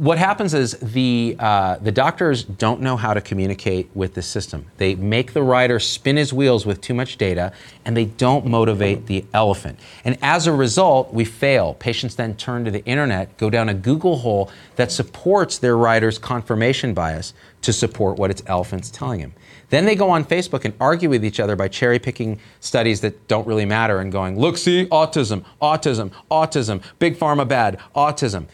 what 0.00 0.16
happens 0.16 0.54
is 0.54 0.78
the 0.80 1.36
uh, 1.38 1.76
the 1.76 1.92
doctors 1.92 2.42
don't 2.42 2.80
know 2.80 2.96
how 2.96 3.12
to 3.12 3.20
communicate 3.20 3.90
with 3.92 4.14
the 4.14 4.22
system. 4.22 4.64
They 4.78 4.94
make 4.94 5.34
the 5.34 5.42
rider 5.42 5.78
spin 5.78 6.16
his 6.16 6.32
wheels 6.32 6.64
with 6.64 6.80
too 6.80 6.94
much 6.94 7.18
data, 7.18 7.52
and 7.84 7.94
they 7.94 8.06
don't 8.06 8.46
motivate 8.46 9.04
the 9.08 9.26
elephant. 9.34 9.78
And 10.02 10.16
as 10.22 10.46
a 10.46 10.54
result, 10.54 11.12
we 11.12 11.26
fail. 11.26 11.74
Patients 11.74 12.14
then 12.14 12.34
turn 12.36 12.64
to 12.64 12.70
the 12.70 12.82
internet, 12.86 13.36
go 13.36 13.50
down 13.50 13.68
a 13.68 13.74
Google 13.74 14.16
hole 14.16 14.50
that 14.76 14.90
supports 14.90 15.58
their 15.58 15.76
rider's 15.76 16.18
confirmation 16.18 16.94
bias 16.94 17.34
to 17.60 17.70
support 17.70 18.16
what 18.16 18.30
its 18.30 18.42
elephant's 18.46 18.90
telling 18.90 19.20
him. 19.20 19.34
Then 19.68 19.84
they 19.84 19.94
go 19.94 20.08
on 20.08 20.24
Facebook 20.24 20.64
and 20.64 20.72
argue 20.80 21.10
with 21.10 21.22
each 21.24 21.38
other 21.38 21.56
by 21.56 21.68
cherry 21.68 21.98
picking 21.98 22.40
studies 22.60 23.02
that 23.02 23.28
don't 23.28 23.46
really 23.46 23.66
matter 23.66 23.98
and 23.98 24.10
going, 24.10 24.38
look, 24.38 24.56
see, 24.56 24.86
autism, 24.86 25.44
autism, 25.60 26.10
autism, 26.30 26.82
big 26.98 27.18
pharma 27.18 27.46
bad, 27.46 27.78
autism. 27.94 28.46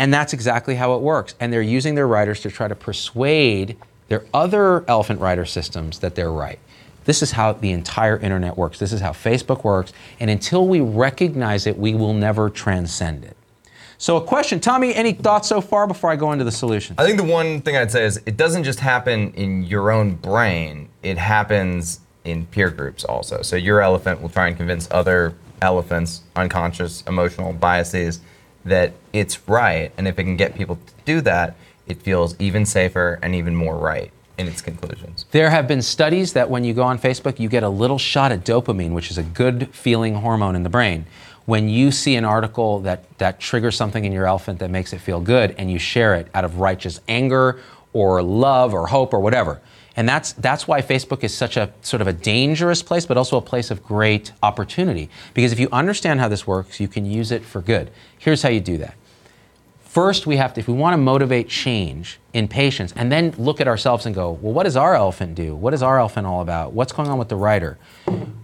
And 0.00 0.14
that's 0.14 0.32
exactly 0.32 0.76
how 0.76 0.94
it 0.94 1.02
works. 1.02 1.34
And 1.40 1.52
they're 1.52 1.60
using 1.60 1.94
their 1.94 2.08
writers 2.08 2.40
to 2.40 2.50
try 2.50 2.68
to 2.68 2.74
persuade 2.74 3.76
their 4.08 4.24
other 4.32 4.82
elephant 4.88 5.20
rider 5.20 5.44
systems 5.44 5.98
that 5.98 6.14
they're 6.14 6.32
right. 6.32 6.58
This 7.04 7.22
is 7.22 7.32
how 7.32 7.52
the 7.52 7.70
entire 7.70 8.16
internet 8.16 8.56
works. 8.56 8.78
This 8.78 8.94
is 8.94 9.02
how 9.02 9.10
Facebook 9.10 9.62
works. 9.62 9.92
And 10.18 10.30
until 10.30 10.66
we 10.66 10.80
recognize 10.80 11.66
it, 11.66 11.78
we 11.78 11.92
will 11.92 12.14
never 12.14 12.48
transcend 12.48 13.26
it. 13.26 13.36
So, 13.98 14.16
a 14.16 14.24
question, 14.24 14.58
Tommy, 14.58 14.94
any 14.94 15.12
thoughts 15.12 15.48
so 15.48 15.60
far 15.60 15.86
before 15.86 16.10
I 16.10 16.16
go 16.16 16.32
into 16.32 16.46
the 16.46 16.52
solution? 16.52 16.94
I 16.96 17.04
think 17.04 17.18
the 17.18 17.24
one 17.24 17.60
thing 17.60 17.76
I'd 17.76 17.90
say 17.90 18.06
is 18.06 18.22
it 18.24 18.38
doesn't 18.38 18.64
just 18.64 18.80
happen 18.80 19.34
in 19.34 19.64
your 19.64 19.90
own 19.90 20.14
brain, 20.14 20.88
it 21.02 21.18
happens 21.18 22.00
in 22.24 22.46
peer 22.46 22.70
groups 22.70 23.04
also. 23.04 23.42
So 23.42 23.56
your 23.56 23.82
elephant 23.82 24.22
will 24.22 24.30
try 24.30 24.48
and 24.48 24.56
convince 24.56 24.88
other 24.90 25.34
elephants, 25.60 26.22
unconscious 26.36 27.02
emotional 27.06 27.52
biases, 27.52 28.22
that 28.64 28.92
it's 29.12 29.48
right. 29.48 29.92
And 29.96 30.06
if 30.06 30.18
it 30.18 30.24
can 30.24 30.36
get 30.36 30.54
people 30.54 30.76
to 30.76 30.92
do 31.04 31.20
that, 31.22 31.56
it 31.86 32.02
feels 32.02 32.38
even 32.38 32.66
safer 32.66 33.18
and 33.22 33.34
even 33.34 33.54
more 33.54 33.76
right 33.76 34.10
in 34.38 34.46
its 34.46 34.62
conclusions. 34.62 35.26
There 35.32 35.50
have 35.50 35.68
been 35.68 35.82
studies 35.82 36.32
that 36.32 36.48
when 36.48 36.64
you 36.64 36.72
go 36.72 36.82
on 36.82 36.98
Facebook, 36.98 37.38
you 37.38 37.48
get 37.48 37.62
a 37.62 37.68
little 37.68 37.98
shot 37.98 38.32
of 38.32 38.42
dopamine, 38.42 38.92
which 38.92 39.10
is 39.10 39.18
a 39.18 39.22
good 39.22 39.74
feeling 39.74 40.14
hormone 40.14 40.56
in 40.56 40.62
the 40.62 40.70
brain. 40.70 41.06
When 41.44 41.68
you 41.68 41.90
see 41.90 42.16
an 42.16 42.24
article 42.24 42.80
that, 42.80 43.18
that 43.18 43.40
triggers 43.40 43.76
something 43.76 44.04
in 44.04 44.12
your 44.12 44.26
elephant 44.26 44.60
that 44.60 44.70
makes 44.70 44.92
it 44.92 45.00
feel 45.00 45.20
good 45.20 45.54
and 45.58 45.70
you 45.70 45.78
share 45.78 46.14
it 46.14 46.28
out 46.32 46.44
of 46.44 46.58
righteous 46.58 47.00
anger 47.08 47.60
or 47.92 48.22
love 48.22 48.72
or 48.72 48.86
hope 48.86 49.12
or 49.12 49.20
whatever. 49.20 49.60
And 49.96 50.08
that's, 50.08 50.32
that's 50.34 50.68
why 50.68 50.82
Facebook 50.82 51.24
is 51.24 51.34
such 51.34 51.56
a 51.56 51.72
sort 51.82 52.00
of 52.00 52.06
a 52.06 52.12
dangerous 52.12 52.82
place, 52.82 53.06
but 53.06 53.16
also 53.16 53.36
a 53.36 53.42
place 53.42 53.70
of 53.70 53.82
great 53.82 54.32
opportunity. 54.42 55.10
Because 55.34 55.52
if 55.52 55.58
you 55.58 55.68
understand 55.72 56.20
how 56.20 56.28
this 56.28 56.46
works, 56.46 56.80
you 56.80 56.88
can 56.88 57.04
use 57.04 57.32
it 57.32 57.44
for 57.44 57.60
good. 57.60 57.90
Here's 58.18 58.42
how 58.42 58.50
you 58.50 58.60
do 58.60 58.78
that 58.78 58.94
First, 59.90 60.24
we 60.24 60.36
have 60.36 60.54
to, 60.54 60.60
if 60.60 60.68
we 60.68 60.74
want 60.74 60.92
to 60.92 60.98
motivate 60.98 61.48
change 61.48 62.20
in 62.32 62.46
patients, 62.46 62.92
and 62.94 63.10
then 63.10 63.34
look 63.38 63.60
at 63.60 63.66
ourselves 63.66 64.06
and 64.06 64.14
go, 64.14 64.38
well, 64.40 64.52
what 64.52 64.62
does 64.62 64.76
our 64.76 64.94
elephant 64.94 65.34
do? 65.34 65.56
What 65.56 65.74
is 65.74 65.82
our 65.82 65.98
elephant 65.98 66.28
all 66.28 66.42
about? 66.42 66.72
What's 66.72 66.92
going 66.92 67.08
on 67.08 67.18
with 67.18 67.28
the 67.28 67.34
writer? 67.34 67.76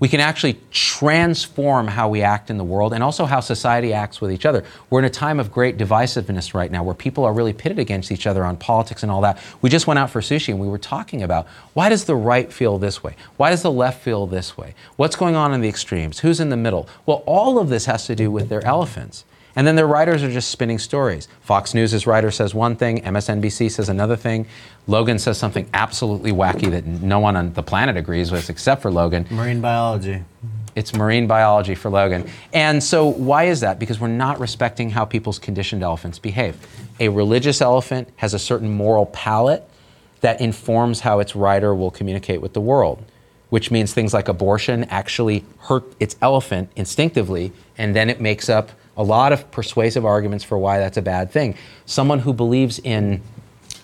We 0.01 0.09
can 0.09 0.19
actually 0.19 0.59
transform 0.73 1.87
how 1.87 2.09
we 2.09 2.23
act 2.23 2.51
in 2.51 2.59
the 2.59 2.65
world 2.65 2.93
and 2.93 3.01
also 3.01 3.27
how 3.27 3.39
society 3.39 3.93
acts 3.93 4.21
with 4.21 4.33
each 4.33 4.45
other. 4.45 4.65
We're 4.91 4.99
in 4.99 5.05
a 5.05 5.11
time 5.11 5.39
of 5.39 5.53
great 5.53 5.79
divisiveness 5.79 6.53
right 6.53 6.69
now 6.69 6.83
where 6.83 6.97
people 6.97 7.25
are 7.25 7.33
really 7.33 7.53
pitted 7.53 7.79
against 7.79 8.11
each 8.11 8.27
other 8.27 8.45
on 8.45 8.57
politics 8.57 9.05
and 9.05 9.13
all 9.13 9.21
that. 9.21 9.39
We 9.63 9.71
just 9.71 9.87
went 9.87 10.01
out 10.01 10.11
for 10.11 10.21
sushi 10.21 10.49
and 10.49 10.59
we 10.59 10.67
were 10.67 10.79
talking 10.79 11.23
about 11.23 11.47
why 11.75 11.91
does 11.91 12.07
the 12.07 12.17
right 12.17 12.53
feel 12.53 12.77
this 12.77 13.05
way? 13.05 13.15
Why 13.37 13.51
does 13.51 13.63
the 13.63 13.71
left 13.71 14.03
feel 14.03 14.27
this 14.27 14.57
way? 14.57 14.75
What's 14.97 15.15
going 15.15 15.37
on 15.37 15.55
in 15.55 15.61
the 15.61 15.69
extremes? 15.69 16.19
Who's 16.19 16.41
in 16.41 16.51
the 16.51 16.57
middle? 16.57 16.89
Well, 17.07 17.23
all 17.25 17.61
of 17.61 17.69
this 17.69 17.85
has 17.85 18.05
to 18.07 18.17
do 18.17 18.33
with 18.33 18.49
their 18.49 18.67
elephants. 18.67 19.25
And 19.57 19.67
then 19.67 19.75
their 19.75 19.87
writers 19.87 20.23
are 20.23 20.31
just 20.31 20.51
spinning 20.51 20.79
stories. 20.79 21.29
Fox 21.41 21.73
News' 21.73 22.07
writer 22.07 22.31
says 22.31 22.55
one 22.55 22.77
thing, 22.77 23.01
MSNBC 23.01 23.71
says 23.71 23.89
another 23.89 24.15
thing, 24.15 24.47
Logan 24.87 25.19
says 25.19 25.39
something 25.39 25.69
absolutely 25.73 26.31
wacky 26.31 26.71
that 26.71 26.85
no 26.85 27.19
one 27.19 27.37
on 27.37 27.55
the 27.55 27.63
planet 27.63 27.97
agrees 27.97 28.31
with 28.31 28.51
except 28.51 28.83
for 28.83 28.91
Logan. 28.91 29.27
Marine 29.31 29.63
biology. 29.63 30.23
It's 30.75 30.93
marine 30.93 31.27
biology 31.27 31.75
for 31.75 31.89
Logan. 31.89 32.29
And 32.53 32.85
so, 32.85 33.07
why 33.07 33.45
is 33.45 33.61
that? 33.61 33.79
Because 33.79 33.99
we're 33.99 34.09
not 34.09 34.39
respecting 34.39 34.91
how 34.91 35.07
people's 35.07 35.39
conditioned 35.39 35.83
elephants 35.83 36.19
behave. 36.19 36.55
A 37.01 37.09
religious 37.09 37.63
elephant 37.63 38.11
has 38.17 38.35
a 38.35 38.39
certain 38.39 38.71
moral 38.71 39.07
palate 39.07 39.67
that 40.21 40.39
informs 40.39 41.01
how 41.01 41.19
its 41.19 41.35
rider 41.35 41.75
will 41.75 41.91
communicate 41.91 42.43
with 42.43 42.53
the 42.53 42.61
world, 42.61 43.03
which 43.49 43.71
means 43.71 43.95
things 43.95 44.13
like 44.13 44.29
abortion 44.29 44.85
actually 44.85 45.47
hurt 45.61 45.85
its 45.99 46.15
elephant 46.21 46.71
instinctively, 46.77 47.53
and 47.79 47.97
then 47.97 48.11
it 48.11 48.21
makes 48.21 48.51
up 48.51 48.71
a 48.97 49.03
lot 49.03 49.33
of 49.33 49.51
persuasive 49.51 50.05
arguments 50.05 50.45
for 50.45 50.59
why 50.59 50.79
that's 50.79 50.97
a 50.97 51.03
bad 51.03 51.31
thing. 51.31 51.55
Someone 51.85 52.19
who 52.19 52.33
believes 52.33 52.79
in 52.79 53.21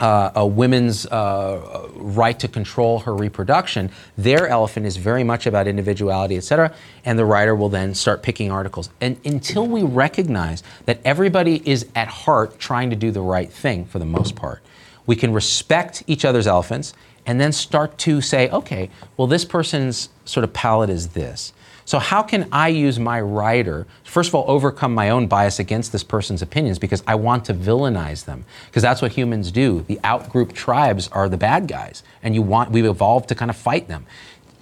uh, 0.01 0.33
a 0.35 0.47
woman's 0.47 1.07
uh, 1.07 1.89
right 1.95 2.39
to 2.41 2.49
control 2.49 2.99
her 3.01 3.15
reproduction, 3.15 3.91
their 4.19 4.49
elephant 4.49 4.87
is 4.87 4.97
very 4.97 5.23
much 5.23 5.47
about 5.47 5.69
individuality, 5.69 6.37
et 6.37 6.43
cetera, 6.43 6.75
and 7.05 7.19
the 7.19 7.25
writer 7.25 7.55
will 7.55 7.69
then 7.69 7.95
start 7.95 8.23
picking 8.23 8.51
articles. 8.51 8.91
And 9.01 9.17
until 9.25 9.67
we 9.67 9.83
recognize 9.83 10.63
that 10.87 10.99
everybody 11.05 11.63
is 11.69 11.87
at 11.95 12.09
heart 12.09 12.59
trying 12.59 12.91
to 12.91 12.97
do 12.97 13.11
the 13.11 13.21
right 13.21 13.53
thing 13.53 13.85
for 13.85 14.01
the 14.01 14.05
most 14.07 14.35
part, 14.35 14.63
we 15.07 15.15
can 15.15 15.33
respect 15.33 16.03
each 16.07 16.25
other's 16.25 16.47
elephants 16.47 16.95
and 17.27 17.41
then 17.41 17.53
start 17.53 17.97
to 17.99 18.21
say, 18.21 18.49
okay, 18.51 18.91
well, 19.17 19.29
this 19.29 19.45
person's 19.45 20.09
sort 20.25 20.43
of 20.43 20.53
palette 20.53 20.91
is 20.91 21.09
this. 21.09 21.53
So, 21.85 21.99
how 21.99 22.23
can 22.23 22.49
I 22.53 22.69
use 22.69 22.99
my 22.99 23.21
writer, 23.21 23.87
first 24.05 24.29
of 24.29 24.35
all, 24.35 24.45
overcome 24.47 24.95
my 24.95 25.11
own 25.11 25.27
bias 25.27 25.59
against 25.59 25.91
this 25.93 26.05
person's 26.05 26.43
opinions 26.43 26.79
because 26.79 27.03
I 27.07 27.17
want 27.17 27.45
to 27.47 27.55
villainize 27.55 28.25
them? 28.25 28.45
Because 28.67 28.83
that's 28.83 29.03
what 29.03 29.13
humans 29.13 29.51
do. 29.51 29.85
The 29.89 29.97
outgroup 30.05 30.53
tribes 30.53 31.09
are 31.09 31.29
the 31.29 31.37
bad 31.37 31.67
guys, 31.67 32.03
and 32.23 32.35
you 32.35 32.43
want, 32.43 32.71
we've 32.71 32.85
evolved 32.85 33.29
to 33.31 33.35
kind 33.35 33.51
of 33.51 33.57
fight 33.57 33.89
them. 33.89 34.07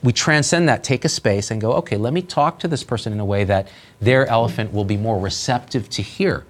We 0.02 0.12
transcend 0.12 0.68
that, 0.70 0.82
take 0.82 1.04
a 1.04 1.10
space, 1.10 1.50
and 1.50 1.60
go, 1.60 1.72
okay, 1.74 1.98
let 1.98 2.14
me 2.14 2.22
talk 2.22 2.58
to 2.60 2.68
this 2.68 2.82
person 2.82 3.12
in 3.12 3.20
a 3.20 3.24
way 3.24 3.44
that 3.44 3.68
their 4.00 4.26
elephant 4.26 4.72
will 4.72 4.86
be 4.86 4.96
more 4.96 5.18
receptive 5.18 5.90
to 5.90 6.02
hear. 6.02 6.46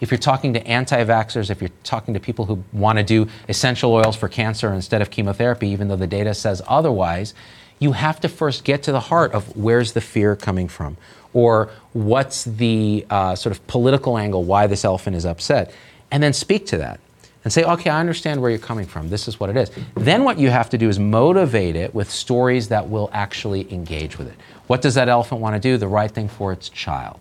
If 0.00 0.10
you're 0.10 0.18
talking 0.18 0.52
to 0.54 0.66
anti 0.66 1.04
vaxxers, 1.04 1.50
if 1.50 1.60
you're 1.60 1.70
talking 1.82 2.14
to 2.14 2.20
people 2.20 2.46
who 2.46 2.64
want 2.72 2.98
to 2.98 3.04
do 3.04 3.28
essential 3.48 3.92
oils 3.92 4.16
for 4.16 4.28
cancer 4.28 4.72
instead 4.72 5.02
of 5.02 5.10
chemotherapy, 5.10 5.68
even 5.68 5.88
though 5.88 5.96
the 5.96 6.06
data 6.06 6.34
says 6.34 6.60
otherwise, 6.66 7.34
you 7.78 7.92
have 7.92 8.20
to 8.20 8.28
first 8.28 8.64
get 8.64 8.82
to 8.84 8.92
the 8.92 9.00
heart 9.00 9.32
of 9.32 9.56
where's 9.56 9.92
the 9.92 10.00
fear 10.00 10.36
coming 10.36 10.68
from, 10.68 10.96
or 11.32 11.70
what's 11.92 12.44
the 12.44 13.04
uh, 13.10 13.34
sort 13.34 13.54
of 13.54 13.66
political 13.66 14.16
angle 14.16 14.44
why 14.44 14.66
this 14.66 14.84
elephant 14.84 15.16
is 15.16 15.26
upset, 15.26 15.72
and 16.10 16.22
then 16.22 16.32
speak 16.32 16.66
to 16.66 16.78
that 16.78 17.00
and 17.42 17.52
say, 17.52 17.62
okay, 17.62 17.90
I 17.90 18.00
understand 18.00 18.40
where 18.40 18.50
you're 18.50 18.58
coming 18.58 18.86
from. 18.86 19.10
This 19.10 19.28
is 19.28 19.38
what 19.38 19.50
it 19.50 19.56
is. 19.56 19.70
Then 19.94 20.24
what 20.24 20.38
you 20.38 20.48
have 20.48 20.70
to 20.70 20.78
do 20.78 20.88
is 20.88 20.98
motivate 20.98 21.76
it 21.76 21.94
with 21.94 22.10
stories 22.10 22.68
that 22.68 22.88
will 22.88 23.10
actually 23.12 23.70
engage 23.72 24.16
with 24.16 24.28
it. 24.28 24.34
What 24.66 24.80
does 24.80 24.94
that 24.94 25.10
elephant 25.10 25.42
want 25.42 25.54
to 25.54 25.60
do? 25.60 25.76
The 25.76 25.88
right 25.88 26.10
thing 26.10 26.28
for 26.28 26.52
its 26.52 26.70
child. 26.70 27.20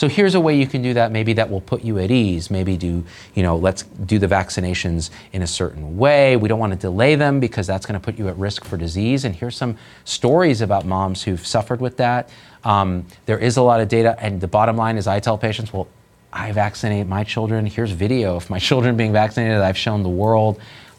So 0.00 0.08
here's 0.08 0.34
a 0.34 0.40
way 0.40 0.56
you 0.56 0.66
can 0.66 0.80
do 0.80 0.94
that. 0.94 1.12
Maybe 1.12 1.34
that 1.34 1.50
will 1.50 1.60
put 1.60 1.84
you 1.84 1.98
at 1.98 2.10
ease. 2.10 2.50
Maybe 2.50 2.78
do, 2.78 3.04
you 3.34 3.42
know, 3.42 3.54
let's 3.54 3.82
do 3.82 4.18
the 4.18 4.26
vaccinations 4.26 5.10
in 5.34 5.42
a 5.42 5.46
certain 5.46 5.98
way. 5.98 6.38
We 6.38 6.48
don't 6.48 6.58
want 6.58 6.72
to 6.72 6.78
delay 6.78 7.16
them 7.16 7.38
because 7.38 7.66
that's 7.66 7.84
going 7.84 8.00
to 8.00 8.02
put 8.02 8.18
you 8.18 8.26
at 8.28 8.36
risk 8.38 8.64
for 8.64 8.78
disease. 8.78 9.26
And 9.26 9.36
here's 9.36 9.58
some 9.58 9.76
stories 10.06 10.62
about 10.62 10.86
moms 10.86 11.24
who've 11.24 11.46
suffered 11.46 11.82
with 11.82 11.98
that. 11.98 12.30
Um, 12.64 13.04
there 13.26 13.38
is 13.38 13.58
a 13.58 13.62
lot 13.62 13.82
of 13.82 13.88
data, 13.88 14.16
and 14.18 14.40
the 14.40 14.48
bottom 14.48 14.74
line 14.74 14.96
is 14.96 15.06
I 15.06 15.20
tell 15.20 15.36
patients, 15.36 15.70
well, 15.70 15.86
I 16.32 16.50
vaccinate 16.52 17.06
my 17.06 17.22
children. 17.22 17.66
Here's 17.66 17.90
video 17.90 18.36
of 18.36 18.48
my 18.48 18.58
children 18.68 18.96
being 18.96 19.12
vaccinated 19.12 19.58
I've 19.58 19.76
shown 19.76 20.02
the 20.02 20.08
world. 20.08 20.58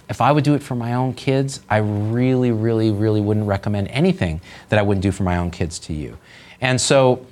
If 0.09 0.21
I 0.21 0.31
would 0.31 0.43
do 0.43 0.53
it 0.53 0.61
for 0.61 0.75
my 0.75 0.93
own 0.93 1.15
kids, 1.15 1.61
I 1.71 1.77
really, 1.77 2.51
really, 2.51 2.91
really 2.91 3.19
wouldn't 3.19 3.47
recommend 3.47 3.87
anything 3.87 4.41
that 4.69 4.77
I 4.77 4.83
wouldn't 4.83 5.01
do 5.01 5.11
for 5.11 5.23
my 5.23 5.37
own 5.37 5.49
kids 5.49 5.79
to 5.79 5.93
you. 5.93 6.19
And 6.61 6.79
so 6.79 7.25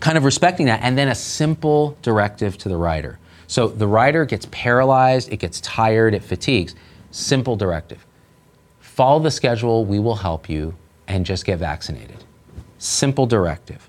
kind 0.00 0.16
of 0.16 0.24
respecting 0.24 0.66
that, 0.66 0.80
and 0.82 0.96
then 0.96 1.08
a 1.08 1.14
simple 1.14 1.96
directive 2.02 2.56
to 2.58 2.68
the 2.68 2.76
rider. 2.76 3.18
So 3.46 3.68
the 3.68 3.86
rider 3.86 4.24
gets 4.24 4.46
paralyzed, 4.50 5.32
it 5.32 5.38
gets 5.38 5.60
tired, 5.60 6.14
it 6.14 6.22
fatigues. 6.22 6.74
Simple 7.10 7.56
directive. 7.56 8.04
Follow 8.80 9.20
the 9.20 9.30
schedule, 9.30 9.84
we 9.84 9.98
will 9.98 10.16
help 10.16 10.48
you, 10.48 10.74
and 11.06 11.24
just 11.24 11.44
get 11.44 11.58
vaccinated. 11.58 12.24
Simple 12.78 13.26
directive. 13.26 13.87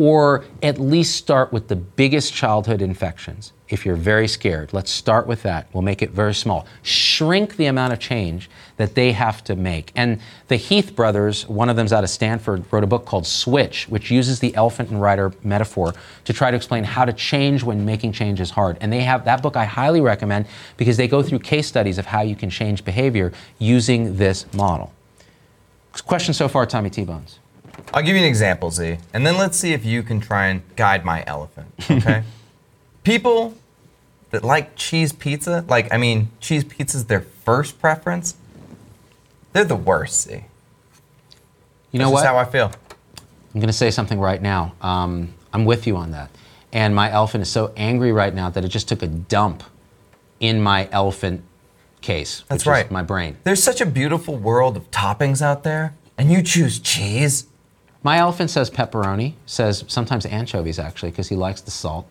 Or 0.00 0.44
at 0.62 0.80
least 0.80 1.16
start 1.16 1.52
with 1.52 1.68
the 1.68 1.76
biggest 1.76 2.32
childhood 2.32 2.80
infections. 2.80 3.52
If 3.68 3.84
you're 3.84 3.96
very 3.96 4.28
scared, 4.28 4.72
let's 4.72 4.90
start 4.90 5.26
with 5.26 5.42
that. 5.42 5.66
We'll 5.74 5.82
make 5.82 6.00
it 6.00 6.08
very 6.08 6.32
small. 6.32 6.66
Shrink 6.82 7.56
the 7.56 7.66
amount 7.66 7.92
of 7.92 7.98
change 7.98 8.48
that 8.78 8.94
they 8.94 9.12
have 9.12 9.44
to 9.44 9.54
make. 9.54 9.92
And 9.94 10.18
the 10.48 10.56
Heath 10.56 10.96
brothers, 10.96 11.46
one 11.46 11.68
of 11.68 11.76
them's 11.76 11.92
out 11.92 12.02
of 12.02 12.08
Stanford, 12.08 12.64
wrote 12.70 12.82
a 12.82 12.86
book 12.86 13.04
called 13.04 13.26
Switch, 13.26 13.90
which 13.90 14.10
uses 14.10 14.40
the 14.40 14.54
elephant 14.54 14.88
and 14.88 15.02
rider 15.02 15.34
metaphor 15.44 15.92
to 16.24 16.32
try 16.32 16.50
to 16.50 16.56
explain 16.56 16.82
how 16.82 17.04
to 17.04 17.12
change 17.12 17.62
when 17.62 17.84
making 17.84 18.12
change 18.12 18.40
is 18.40 18.48
hard. 18.48 18.78
And 18.80 18.90
they 18.90 19.02
have 19.02 19.26
that 19.26 19.42
book 19.42 19.54
I 19.54 19.66
highly 19.66 20.00
recommend 20.00 20.46
because 20.78 20.96
they 20.96 21.08
go 21.08 21.22
through 21.22 21.40
case 21.40 21.66
studies 21.66 21.98
of 21.98 22.06
how 22.06 22.22
you 22.22 22.36
can 22.36 22.48
change 22.48 22.86
behavior 22.86 23.34
using 23.58 24.16
this 24.16 24.50
model. 24.54 24.94
Question 26.06 26.32
so 26.32 26.48
far, 26.48 26.64
Tommy 26.64 26.88
T 26.88 27.04
Bones. 27.04 27.38
I'll 27.92 28.02
give 28.02 28.16
you 28.16 28.22
an 28.22 28.28
example, 28.28 28.70
Z, 28.70 28.98
and 29.12 29.26
then 29.26 29.36
let's 29.36 29.56
see 29.58 29.72
if 29.72 29.84
you 29.84 30.02
can 30.02 30.20
try 30.20 30.46
and 30.46 30.62
guide 30.76 31.04
my 31.04 31.24
elephant. 31.26 31.68
Okay? 31.90 32.22
People 33.02 33.54
that 34.30 34.44
like 34.44 34.76
cheese 34.76 35.12
pizza, 35.12 35.64
like 35.68 35.92
I 35.92 35.96
mean, 35.96 36.28
cheese 36.40 36.64
pizza's 36.64 37.06
their 37.06 37.20
first 37.20 37.80
preference. 37.80 38.36
They're 39.52 39.64
the 39.64 39.74
worst, 39.76 40.28
Z. 40.28 40.44
You 41.90 41.98
know 41.98 42.04
That's 42.06 42.12
what? 42.12 42.20
just 42.20 42.26
how 42.26 42.36
I 42.38 42.44
feel. 42.44 42.70
I'm 43.54 43.60
going 43.60 43.66
to 43.66 43.72
say 43.72 43.90
something 43.90 44.20
right 44.20 44.40
now. 44.40 44.74
Um, 44.80 45.34
I'm 45.52 45.64
with 45.64 45.86
you 45.86 45.96
on 45.96 46.12
that. 46.12 46.30
And 46.72 46.94
my 46.94 47.10
elephant 47.10 47.42
is 47.42 47.50
so 47.50 47.72
angry 47.76 48.12
right 48.12 48.32
now 48.32 48.48
that 48.50 48.64
it 48.64 48.68
just 48.68 48.86
took 48.88 49.02
a 49.02 49.08
dump 49.08 49.64
in 50.38 50.60
my 50.60 50.88
elephant 50.92 51.42
case. 52.00 52.44
That's 52.48 52.64
which 52.64 52.70
right. 52.70 52.86
Is 52.86 52.92
my 52.92 53.02
brain. 53.02 53.38
There's 53.42 53.62
such 53.62 53.80
a 53.80 53.86
beautiful 53.86 54.36
world 54.36 54.76
of 54.76 54.88
toppings 54.92 55.42
out 55.42 55.64
there, 55.64 55.94
and 56.16 56.30
you 56.30 56.42
choose 56.42 56.78
cheese. 56.78 57.46
My 58.02 58.18
elephant 58.18 58.50
says 58.50 58.70
pepperoni, 58.70 59.34
says 59.46 59.84
sometimes 59.88 60.24
anchovies 60.26 60.78
actually, 60.78 61.10
because 61.10 61.28
he 61.28 61.36
likes 61.36 61.60
the 61.60 61.70
salt. 61.70 62.06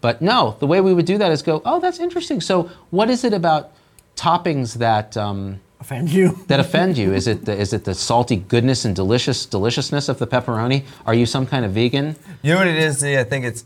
But 0.00 0.22
no, 0.22 0.56
the 0.60 0.66
way 0.66 0.80
we 0.80 0.94
would 0.94 1.06
do 1.06 1.18
that 1.18 1.32
is 1.32 1.42
go, 1.42 1.62
oh, 1.64 1.80
that's 1.80 1.98
interesting. 1.98 2.40
So 2.40 2.70
what 2.90 3.10
is 3.10 3.24
it 3.24 3.32
about 3.32 3.72
toppings 4.16 4.74
that 4.74 5.16
um, 5.16 5.60
Offend 5.80 6.10
you? 6.10 6.38
that 6.46 6.58
offend 6.58 6.96
you? 6.96 7.12
Is 7.12 7.26
it 7.26 7.44
the, 7.44 7.52
is 7.56 7.72
it 7.72 7.84
the 7.84 7.94
salty 7.94 8.36
goodness 8.36 8.84
and 8.86 8.96
delicious 8.96 9.44
deliciousness 9.46 10.08
of 10.08 10.18
the 10.18 10.26
pepperoni? 10.26 10.84
Are 11.04 11.14
you 11.14 11.26
some 11.26 11.46
kind 11.46 11.64
of 11.64 11.72
vegan? 11.72 12.16
You 12.42 12.52
know 12.52 12.58
what 12.58 12.66
it 12.68 12.76
is? 12.76 12.98
See, 13.00 13.16
I 13.18 13.24
think 13.24 13.44
it's. 13.44 13.64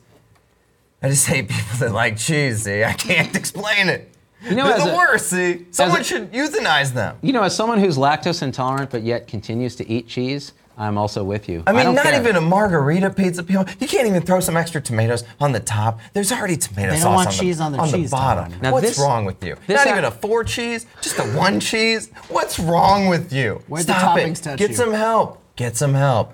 I 1.02 1.08
just 1.08 1.26
hate 1.26 1.48
people 1.48 1.78
that 1.78 1.92
like 1.92 2.18
cheese, 2.18 2.64
See, 2.64 2.84
I 2.84 2.92
can't 2.92 3.34
explain 3.42 3.88
it. 3.88 4.12
You 4.42 4.54
know, 4.54 4.64
They're 4.64 4.74
as 4.76 4.84
the 4.84 4.92
a- 4.92 4.96
worst, 4.96 5.30
Z. 5.30 5.66
Someone 5.70 6.00
a- 6.00 6.04
should 6.04 6.32
euthanize 6.32 6.92
them. 6.92 7.16
You 7.22 7.32
know, 7.32 7.42
as 7.42 7.54
someone 7.54 7.78
who's 7.78 7.96
lactose 7.96 8.42
intolerant 8.42 8.90
but 8.90 9.02
yet 9.02 9.26
continues 9.28 9.76
to 9.76 9.88
eat 9.88 10.08
cheese, 10.08 10.52
I'm 10.80 10.96
also 10.96 11.22
with 11.22 11.46
you. 11.46 11.62
I 11.66 11.72
mean, 11.72 11.84
don't 11.84 11.94
not 11.94 12.04
care. 12.06 12.18
even 12.18 12.36
a 12.36 12.40
margarita 12.40 13.10
pizza. 13.10 13.42
People, 13.42 13.66
you 13.78 13.86
can't 13.86 14.08
even 14.08 14.22
throw 14.22 14.40
some 14.40 14.56
extra 14.56 14.80
tomatoes 14.80 15.24
on 15.38 15.52
the 15.52 15.60
top. 15.60 16.00
There's 16.14 16.32
already 16.32 16.56
tomato 16.56 16.88
They 16.92 16.96
don't 16.96 17.02
sauce 17.02 17.16
want 17.16 17.26
on, 17.28 17.32
cheese 17.34 17.58
the, 17.58 17.64
on 17.64 17.72
their 17.72 17.86
the 17.86 17.92
cheese, 17.98 18.10
bottom. 18.10 18.54
Now 18.62 18.72
What's 18.72 18.86
this- 18.88 18.98
wrong 18.98 19.26
with 19.26 19.44
you? 19.44 19.56
Not 19.68 19.80
ac- 19.80 19.90
even 19.90 20.04
a 20.06 20.10
four 20.10 20.42
cheese, 20.42 20.86
just 21.02 21.18
a 21.18 21.24
one 21.36 21.60
cheese. 21.60 22.10
What's 22.30 22.58
wrong 22.58 23.08
with 23.08 23.30
you? 23.30 23.62
Where'd 23.68 23.86
the 23.86 23.92
Stop 23.98 24.16
toppings 24.18 24.38
it. 24.40 24.42
touch 24.44 24.58
Get 24.58 24.70
you? 24.70 24.76
some 24.76 24.92
help. 24.94 25.38
Get 25.56 25.76
some 25.76 25.92
help. 25.92 26.32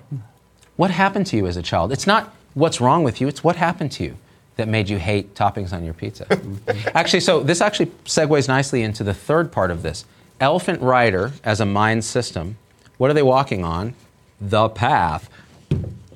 What 0.77 0.91
happened 0.91 1.27
to 1.27 1.35
you 1.37 1.45
as 1.45 1.57
a 1.57 1.61
child? 1.61 1.91
It's 1.91 2.07
not 2.07 2.33
what's 2.53 2.79
wrong 2.79 3.03
with 3.03 3.19
you, 3.19 3.27
it's 3.27 3.43
what 3.43 3.57
happened 3.57 3.91
to 3.93 4.05
you 4.05 4.15
that 4.55 4.69
made 4.69 4.87
you 4.87 4.97
hate 4.97 5.35
toppings 5.35 5.73
on 5.73 5.83
your 5.83 5.93
pizza. 5.93 6.25
actually, 6.95 7.19
so 7.19 7.41
this 7.43 7.59
actually 7.59 7.87
segues 8.05 8.47
nicely 8.47 8.81
into 8.81 9.03
the 9.03 9.13
third 9.13 9.51
part 9.51 9.71
of 9.71 9.83
this. 9.83 10.05
Elephant 10.39 10.81
Rider 10.81 11.33
as 11.43 11.59
a 11.59 11.65
mind 11.65 12.05
system, 12.05 12.57
what 12.97 13.11
are 13.11 13.13
they 13.13 13.23
walking 13.23 13.65
on? 13.65 13.93
The 14.39 14.69
path. 14.69 15.29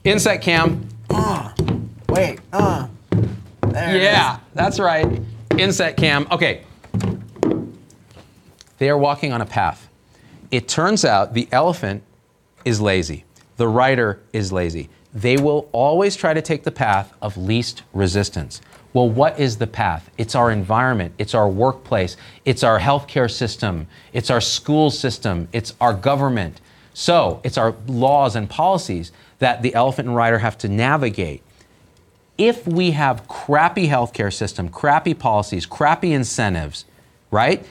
Inset 0.04 0.42
cam. 0.42 0.88
Wait, 2.10 2.40
uh. 2.54 2.88
There 3.62 3.96
it 3.96 4.04
Yeah, 4.04 4.40
that's 4.54 4.80
right. 4.80 5.22
Inset 5.58 5.98
cam. 5.98 6.28
Okay. 6.32 6.64
They 8.78 8.90
are 8.90 8.98
walking 8.98 9.32
on 9.32 9.42
a 9.42 9.46
path. 9.46 9.88
It 10.50 10.68
turns 10.68 11.06
out 11.06 11.34
the 11.34 11.48
elephant 11.52 12.04
is 12.66 12.82
lazy. 12.82 13.26
The 13.58 13.68
rider 13.68 14.20
is 14.34 14.52
lazy. 14.52 14.90
They 15.14 15.38
will 15.38 15.70
always 15.72 16.16
try 16.16 16.34
to 16.34 16.42
take 16.42 16.64
the 16.64 16.72
path 16.72 17.14
of 17.22 17.38
least 17.38 17.84
resistance. 17.94 18.62
Well, 18.94 19.10
what 19.10 19.40
is 19.40 19.58
the 19.58 19.68
path? 19.68 20.10
It's 20.18 20.36
our 20.36 20.52
environment, 20.52 21.14
it's 21.18 21.34
our 21.34 21.48
workplace, 21.48 22.18
it's 22.44 22.64
our 22.64 22.80
healthcare 22.80 23.32
system, 23.32 23.88
it's 24.12 24.30
our 24.30 24.42
school 24.42 24.92
system, 24.92 25.48
it's 25.54 25.74
our 25.80 25.94
government. 25.94 26.60
So, 26.94 27.40
it's 27.44 27.58
our 27.58 27.76
laws 27.88 28.36
and 28.36 28.50
policies 28.50 29.12
that 29.40 29.62
the 29.62 29.74
elephant 29.74 30.10
and 30.10 30.16
rider 30.16 30.40
have 30.40 30.58
to 30.60 30.68
navigate 30.68 31.42
if 32.38 32.66
we 32.66 32.92
have 32.92 33.28
crappy 33.28 33.88
healthcare 33.88 34.34
system, 34.34 34.68
crappy 34.68 35.14
policies, 35.14 35.68
crappy 35.68 36.12
incentives, 36.12 36.86
right? 37.30 37.64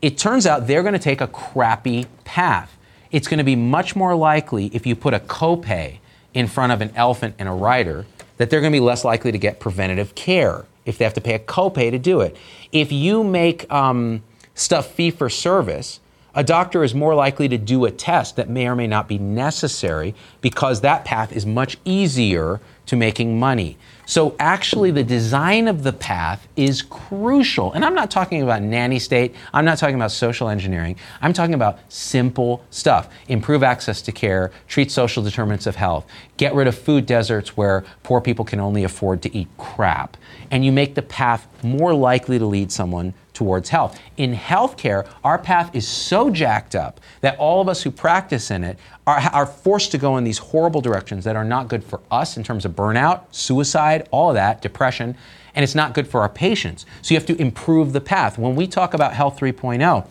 It 0.00 0.16
turns 0.16 0.46
out 0.46 0.66
they're 0.66 0.82
going 0.82 0.94
to 0.94 0.98
take 0.98 1.20
a 1.20 1.26
crappy 1.26 2.06
path. 2.24 2.76
It's 3.10 3.28
going 3.28 3.38
to 3.38 3.44
be 3.44 3.56
much 3.56 3.94
more 3.94 4.16
likely 4.16 4.66
if 4.72 4.86
you 4.86 4.96
put 4.96 5.12
a 5.12 5.18
copay 5.18 5.98
in 6.32 6.46
front 6.46 6.72
of 6.72 6.80
an 6.80 6.92
elephant 6.94 7.34
and 7.38 7.46
a 7.46 7.52
rider 7.52 8.06
that 8.38 8.48
they're 8.48 8.60
going 8.60 8.72
to 8.72 8.76
be 8.76 8.84
less 8.84 9.04
likely 9.04 9.32
to 9.32 9.38
get 9.38 9.60
preventative 9.60 10.14
care 10.14 10.64
if 10.86 10.96
they 10.96 11.04
have 11.04 11.14
to 11.14 11.20
pay 11.20 11.34
a 11.34 11.38
copay 11.38 11.90
to 11.90 11.98
do 11.98 12.22
it. 12.22 12.36
If 12.72 12.92
you 12.92 13.22
make 13.22 13.70
um, 13.70 14.22
stuff 14.54 14.92
fee 14.92 15.10
for 15.10 15.28
service, 15.28 16.00
a 16.36 16.44
doctor 16.44 16.84
is 16.84 16.94
more 16.94 17.14
likely 17.14 17.48
to 17.48 17.56
do 17.56 17.86
a 17.86 17.90
test 17.90 18.36
that 18.36 18.48
may 18.50 18.68
or 18.68 18.76
may 18.76 18.86
not 18.86 19.08
be 19.08 19.18
necessary 19.18 20.14
because 20.42 20.82
that 20.82 21.04
path 21.06 21.32
is 21.32 21.46
much 21.46 21.78
easier 21.86 22.60
to 22.84 22.94
making 22.94 23.38
money. 23.38 23.76
So 24.04 24.36
actually, 24.38 24.92
the 24.92 25.02
design 25.02 25.66
of 25.66 25.82
the 25.82 25.92
path 25.92 26.46
is 26.54 26.82
crucial. 26.82 27.72
And 27.72 27.84
I'm 27.84 27.94
not 27.94 28.10
talking 28.10 28.42
about 28.42 28.62
nanny 28.62 28.98
state, 29.00 29.34
I'm 29.52 29.64
not 29.64 29.78
talking 29.78 29.96
about 29.96 30.12
social 30.12 30.48
engineering, 30.48 30.96
I'm 31.20 31.32
talking 31.32 31.54
about 31.54 31.80
simple 31.88 32.64
stuff. 32.70 33.08
Improve 33.26 33.62
access 33.62 34.00
to 34.02 34.12
care, 34.12 34.52
treat 34.68 34.92
social 34.92 35.24
determinants 35.24 35.66
of 35.66 35.74
health, 35.74 36.06
get 36.36 36.54
rid 36.54 36.68
of 36.68 36.78
food 36.78 37.06
deserts 37.06 37.56
where 37.56 37.84
poor 38.04 38.20
people 38.20 38.44
can 38.44 38.60
only 38.60 38.84
afford 38.84 39.22
to 39.22 39.36
eat 39.36 39.48
crap. 39.58 40.16
And 40.50 40.64
you 40.64 40.70
make 40.70 40.94
the 40.94 41.02
path 41.02 41.48
more 41.64 41.94
likely 41.94 42.38
to 42.38 42.46
lead 42.46 42.70
someone 42.70 43.14
towards 43.36 43.68
health. 43.68 44.00
In 44.16 44.34
healthcare, 44.34 45.06
our 45.22 45.38
path 45.38 45.74
is 45.74 45.86
so 45.86 46.30
jacked 46.30 46.74
up 46.74 47.00
that 47.20 47.38
all 47.38 47.60
of 47.60 47.68
us 47.68 47.82
who 47.82 47.90
practice 47.90 48.50
in 48.50 48.64
it 48.64 48.78
are, 49.06 49.18
are 49.32 49.44
forced 49.44 49.92
to 49.92 49.98
go 49.98 50.16
in 50.16 50.24
these 50.24 50.38
horrible 50.38 50.80
directions 50.80 51.22
that 51.24 51.36
are 51.36 51.44
not 51.44 51.68
good 51.68 51.84
for 51.84 52.00
us 52.10 52.38
in 52.38 52.42
terms 52.42 52.64
of 52.64 52.72
burnout, 52.72 53.24
suicide, 53.30 54.08
all 54.10 54.30
of 54.30 54.34
that, 54.34 54.62
depression, 54.62 55.14
and 55.54 55.62
it's 55.62 55.74
not 55.74 55.92
good 55.92 56.08
for 56.08 56.22
our 56.22 56.30
patients. 56.30 56.86
So 57.02 57.12
you 57.12 57.20
have 57.20 57.26
to 57.26 57.36
improve 57.36 57.92
the 57.92 58.00
path. 58.00 58.38
When 58.38 58.56
we 58.56 58.66
talk 58.66 58.94
about 58.94 59.12
Health 59.12 59.38
3.0, 59.38 60.06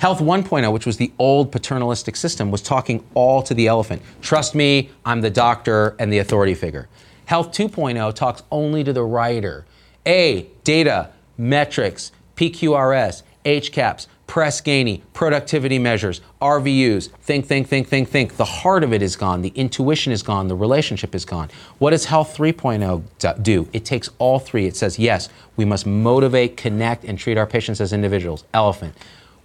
Health 0.00 0.20
1.0, 0.20 0.72
which 0.72 0.86
was 0.86 0.96
the 0.96 1.12
old 1.18 1.52
paternalistic 1.52 2.16
system, 2.16 2.50
was 2.50 2.62
talking 2.62 3.04
all 3.12 3.42
to 3.42 3.52
the 3.52 3.66
elephant. 3.66 4.00
Trust 4.22 4.54
me, 4.54 4.90
I'm 5.04 5.20
the 5.20 5.30
doctor 5.30 5.96
and 5.98 6.10
the 6.10 6.18
authority 6.18 6.54
figure. 6.54 6.88
Health 7.26 7.52
2.0 7.52 8.14
talks 8.14 8.42
only 8.50 8.84
to 8.84 8.92
the 8.94 9.02
writer. 9.02 9.66
A, 10.06 10.46
data, 10.62 11.10
metrics, 11.38 12.12
PQRS, 12.36 13.22
HCAHPS, 13.44 14.06
Press 14.26 14.60
Ganey, 14.60 15.02
productivity 15.12 15.78
measures, 15.78 16.20
RVUs, 16.42 17.10
think, 17.20 17.46
think, 17.46 17.68
think, 17.68 17.86
think, 17.86 18.08
think. 18.08 18.36
The 18.36 18.44
heart 18.44 18.82
of 18.82 18.92
it 18.92 19.00
is 19.00 19.14
gone. 19.14 19.42
The 19.42 19.52
intuition 19.54 20.12
is 20.12 20.22
gone. 20.22 20.48
The 20.48 20.56
relationship 20.56 21.14
is 21.14 21.24
gone. 21.24 21.48
What 21.78 21.90
does 21.90 22.06
Health 22.06 22.36
3.0 22.36 23.42
do? 23.42 23.68
It 23.72 23.84
takes 23.84 24.10
all 24.18 24.40
three. 24.40 24.66
It 24.66 24.76
says, 24.76 24.98
yes, 24.98 25.28
we 25.56 25.64
must 25.64 25.86
motivate, 25.86 26.56
connect, 26.56 27.04
and 27.04 27.16
treat 27.16 27.38
our 27.38 27.46
patients 27.46 27.80
as 27.80 27.92
individuals. 27.92 28.44
Elephant. 28.52 28.96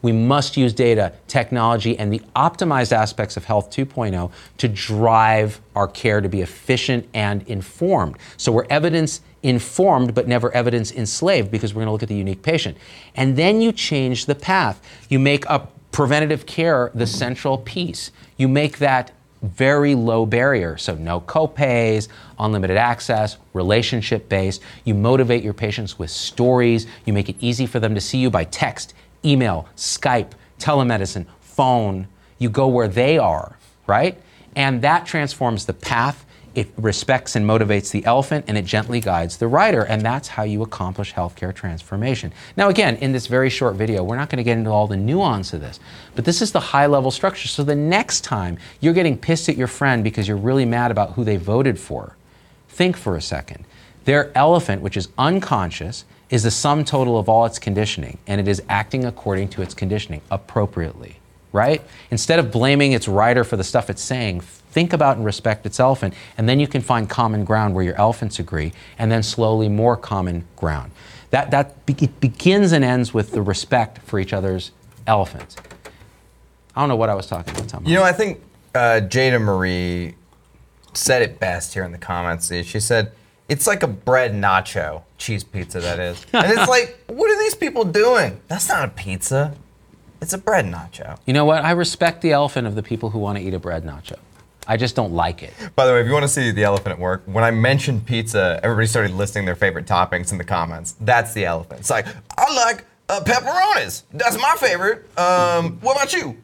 We 0.01 0.11
must 0.11 0.57
use 0.57 0.73
data, 0.73 1.13
technology, 1.27 1.97
and 1.97 2.11
the 2.11 2.21
optimized 2.35 2.91
aspects 2.91 3.37
of 3.37 3.45
Health 3.45 3.69
2.0 3.69 4.31
to 4.57 4.67
drive 4.67 5.61
our 5.75 5.87
care 5.87 6.21
to 6.21 6.29
be 6.29 6.41
efficient 6.41 7.07
and 7.13 7.43
informed. 7.47 8.17
So 8.37 8.51
we're 8.51 8.67
evidence 8.69 9.21
informed 9.43 10.13
but 10.13 10.27
never 10.27 10.51
evidence 10.53 10.91
enslaved 10.91 11.51
because 11.51 11.73
we're 11.73 11.79
going 11.79 11.87
to 11.87 11.91
look 11.91 12.03
at 12.03 12.09
the 12.09 12.15
unique 12.15 12.43
patient. 12.43 12.77
And 13.15 13.35
then 13.35 13.61
you 13.61 13.71
change 13.71 14.25
the 14.25 14.35
path. 14.35 14.81
You 15.09 15.19
make 15.19 15.49
up 15.49 15.73
preventative 15.91 16.45
care 16.45 16.91
the 16.93 17.07
central 17.07 17.57
piece. 17.57 18.11
You 18.37 18.47
make 18.47 18.77
that 18.77 19.11
very 19.41 19.95
low 19.95 20.25
barrier. 20.25 20.77
So, 20.77 20.95
no 20.95 21.19
copays, 21.21 22.07
unlimited 22.37 22.77
access, 22.77 23.37
relationship 23.53 24.29
based. 24.29 24.61
You 24.83 24.93
motivate 24.93 25.43
your 25.43 25.53
patients 25.53 25.97
with 25.97 26.11
stories. 26.11 26.85
You 27.05 27.13
make 27.13 27.27
it 27.27 27.35
easy 27.39 27.65
for 27.65 27.79
them 27.79 27.95
to 27.95 28.01
see 28.01 28.19
you 28.19 28.29
by 28.29 28.43
text, 28.43 28.93
email, 29.23 29.67
Skype, 29.75 30.31
telemedicine, 30.60 31.25
phone. 31.39 32.07
You 32.38 32.49
go 32.49 32.67
where 32.67 32.88
they 32.88 33.17
are, 33.17 33.57
right? 33.88 34.19
And 34.55 34.81
that 34.81 35.05
transforms 35.05 35.65
the 35.65 35.73
path. 35.73 36.25
It 36.53 36.69
respects 36.75 37.38
and 37.38 37.45
motivates 37.45 37.91
the 37.91 38.03
elephant 38.03 38.45
and 38.49 38.57
it 38.57 38.65
gently 38.65 38.99
guides 38.99 39.38
the 39.38 39.47
rider. 39.47 39.84
And 39.84 40.01
that's 40.01 40.27
how 40.27 40.43
you 40.43 40.63
accomplish 40.63 41.13
healthcare 41.13 41.55
transformation. 41.55 42.34
Now, 42.57 42.67
again, 42.67 42.97
in 42.97 43.13
this 43.13 43.27
very 43.27 43.49
short 43.49 43.75
video, 43.75 44.03
we're 44.03 44.17
not 44.17 44.29
going 44.29 44.38
to 44.38 44.43
get 44.43 44.57
into 44.57 44.69
all 44.69 44.86
the 44.88 44.97
nuance 44.97 45.53
of 45.53 45.62
this, 45.62 45.79
but 46.13 46.25
this 46.25 46.41
is 46.41 46.51
the 46.51 46.60
high 46.60 46.88
level 46.88 47.10
structure. 47.10 47.47
So 47.47 47.63
the 47.63 47.75
next 47.75 48.21
time 48.21 48.57
you're 48.81 48.93
getting 48.93 49.17
pissed 49.17 49.47
at 49.47 49.55
your 49.55 49.67
friend 49.67 50.03
because 50.03 50.27
you're 50.27 50.36
really 50.36 50.65
mad 50.65 50.91
about 50.91 51.12
who 51.12 51.23
they 51.23 51.38
voted 51.38 51.79
for, 51.79 52.17
think 52.67 52.97
for 52.97 53.15
a 53.15 53.21
second. 53.21 53.63
Their 54.03 54.36
elephant, 54.36 54.81
which 54.81 54.97
is 54.97 55.07
unconscious, 55.17 56.03
is 56.31 56.43
the 56.43 56.51
sum 56.51 56.83
total 56.83 57.19
of 57.19 57.29
all 57.29 57.45
its 57.45 57.59
conditioning, 57.59 58.17
and 58.25 58.41
it 58.41 58.47
is 58.47 58.63
acting 58.69 59.05
according 59.05 59.49
to 59.49 59.61
its 59.61 59.73
conditioning 59.73 60.21
appropriately, 60.31 61.17
right? 61.51 61.83
Instead 62.09 62.39
of 62.39 62.51
blaming 62.51 62.93
its 62.93 63.07
rider 63.07 63.43
for 63.43 63.57
the 63.57 63.63
stuff 63.63 63.89
it's 63.89 64.01
saying, 64.01 64.39
think 64.39 64.93
about 64.93 65.17
and 65.17 65.25
respect 65.25 65.65
its 65.65 65.79
elephant, 65.79 66.13
and 66.37 66.47
then 66.47 66.59
you 66.59 66.67
can 66.67 66.81
find 66.81 67.09
common 67.09 67.43
ground 67.43 67.75
where 67.75 67.83
your 67.83 67.95
elephants 67.99 68.39
agree, 68.39 68.71
and 68.97 69.11
then 69.11 69.21
slowly 69.21 69.67
more 69.67 69.97
common 69.97 70.45
ground. 70.55 70.91
That, 71.31 71.51
that 71.51 71.85
be- 71.85 72.09
begins 72.19 72.71
and 72.71 72.83
ends 72.83 73.13
with 73.13 73.31
the 73.31 73.41
respect 73.41 73.99
for 73.99 74.17
each 74.17 74.33
other's 74.33 74.71
elephants. 75.05 75.57
I 76.75 76.79
don't 76.81 76.89
know 76.89 76.95
what 76.95 77.09
I 77.09 77.15
was 77.15 77.27
talking 77.27 77.53
about, 77.53 77.67
Tom. 77.67 77.85
You 77.85 77.95
know, 77.95 78.03
I 78.03 78.13
think 78.13 78.41
uh, 78.73 79.01
Jada 79.03 79.41
Marie 79.41 80.15
said 80.93 81.21
it 81.21 81.39
best 81.39 81.73
here 81.73 81.83
in 81.83 81.91
the 81.91 81.97
comments. 81.97 82.53
She 82.53 82.79
said, 82.79 83.11
it's 83.51 83.67
like 83.67 83.83
a 83.83 83.87
bread 83.87 84.31
nacho, 84.31 85.03
cheese 85.17 85.43
pizza, 85.43 85.81
that 85.81 85.99
is. 85.99 86.25
And 86.31 86.49
it's 86.49 86.69
like, 86.69 86.97
what 87.07 87.29
are 87.29 87.37
these 87.37 87.53
people 87.53 87.83
doing? 87.83 88.39
That's 88.47 88.69
not 88.69 88.85
a 88.85 88.87
pizza. 88.87 89.53
It's 90.21 90.31
a 90.31 90.37
bread 90.37 90.65
nacho. 90.65 91.19
You 91.25 91.33
know 91.33 91.43
what? 91.43 91.65
I 91.65 91.71
respect 91.71 92.21
the 92.21 92.31
elephant 92.31 92.65
of 92.65 92.75
the 92.75 92.81
people 92.81 93.09
who 93.09 93.19
want 93.19 93.37
to 93.37 93.43
eat 93.43 93.53
a 93.53 93.59
bread 93.59 93.83
nacho. 93.83 94.17
I 94.67 94.77
just 94.77 94.95
don't 94.95 95.11
like 95.11 95.43
it. 95.43 95.53
By 95.75 95.85
the 95.85 95.91
way, 95.91 95.99
if 95.99 96.07
you 96.07 96.13
want 96.13 96.23
to 96.23 96.29
see 96.29 96.51
the 96.51 96.63
elephant 96.63 96.93
at 96.93 96.99
work, 96.99 97.23
when 97.25 97.43
I 97.43 97.51
mentioned 97.51 98.05
pizza, 98.05 98.57
everybody 98.63 98.87
started 98.87 99.11
listing 99.11 99.43
their 99.43 99.55
favorite 99.55 99.85
toppings 99.85 100.31
in 100.31 100.37
the 100.37 100.45
comments. 100.45 100.95
That's 101.01 101.33
the 101.33 101.43
elephant. 101.43 101.81
It's 101.81 101.89
like, 101.89 102.07
I 102.37 102.53
like 102.53 102.85
uh, 103.09 103.19
pepperonis. 103.19 104.03
That's 104.13 104.37
my 104.37 104.55
favorite. 104.57 104.99
Um, 105.19 105.77
what 105.81 105.97
about 105.97 106.13
you? 106.13 106.37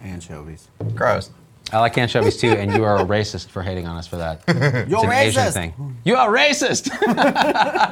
Anchovies. 0.00 0.68
Gross. 0.94 1.30
I 1.72 1.80
like 1.80 1.98
anchovies 1.98 2.36
too, 2.36 2.48
and 2.48 2.72
you 2.72 2.84
are 2.84 2.96
a 2.96 3.04
racist 3.16 3.48
for 3.48 3.62
hating 3.62 3.86
on 3.86 3.96
us 3.96 4.06
for 4.06 4.16
that. 4.16 4.42
It's 4.48 4.90
You're 4.90 5.04
an 5.04 5.12
Asian 5.12 5.52
thing. 5.52 5.96
You 6.04 6.16
are 6.16 6.28
racist. 6.30 6.90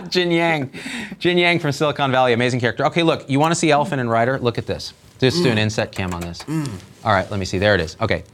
Jin 0.10 0.30
Yang. 0.30 0.72
Jin 1.18 1.38
Yang 1.38 1.58
from 1.60 1.72
Silicon 1.72 2.10
Valley, 2.10 2.32
amazing 2.32 2.60
character. 2.60 2.86
Okay, 2.86 3.02
look, 3.02 3.28
you 3.28 3.38
want 3.38 3.52
to 3.52 3.56
see 3.56 3.70
Elephant 3.70 4.00
and 4.00 4.10
Rider? 4.10 4.38
Look 4.38 4.58
at 4.58 4.66
this. 4.66 4.92
Just 5.18 5.42
do 5.42 5.50
an 5.50 5.56
mm. 5.56 5.60
inset 5.60 5.92
cam 5.92 6.12
on 6.12 6.20
this. 6.20 6.42
Mm. 6.42 6.68
All 7.04 7.12
right, 7.12 7.30
let 7.30 7.40
me 7.40 7.46
see. 7.46 7.58
There 7.58 7.74
it 7.74 7.80
is. 7.80 7.96
Okay. 8.00 8.24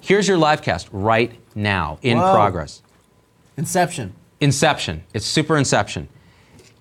Here's 0.00 0.26
your 0.28 0.36
live 0.36 0.62
cast 0.62 0.88
right 0.92 1.32
now 1.54 1.98
in 2.02 2.18
Whoa. 2.18 2.32
progress. 2.34 2.82
Inception. 3.56 4.12
Inception. 4.40 5.04
It's 5.14 5.26
super 5.26 5.56
inception. 5.56 6.08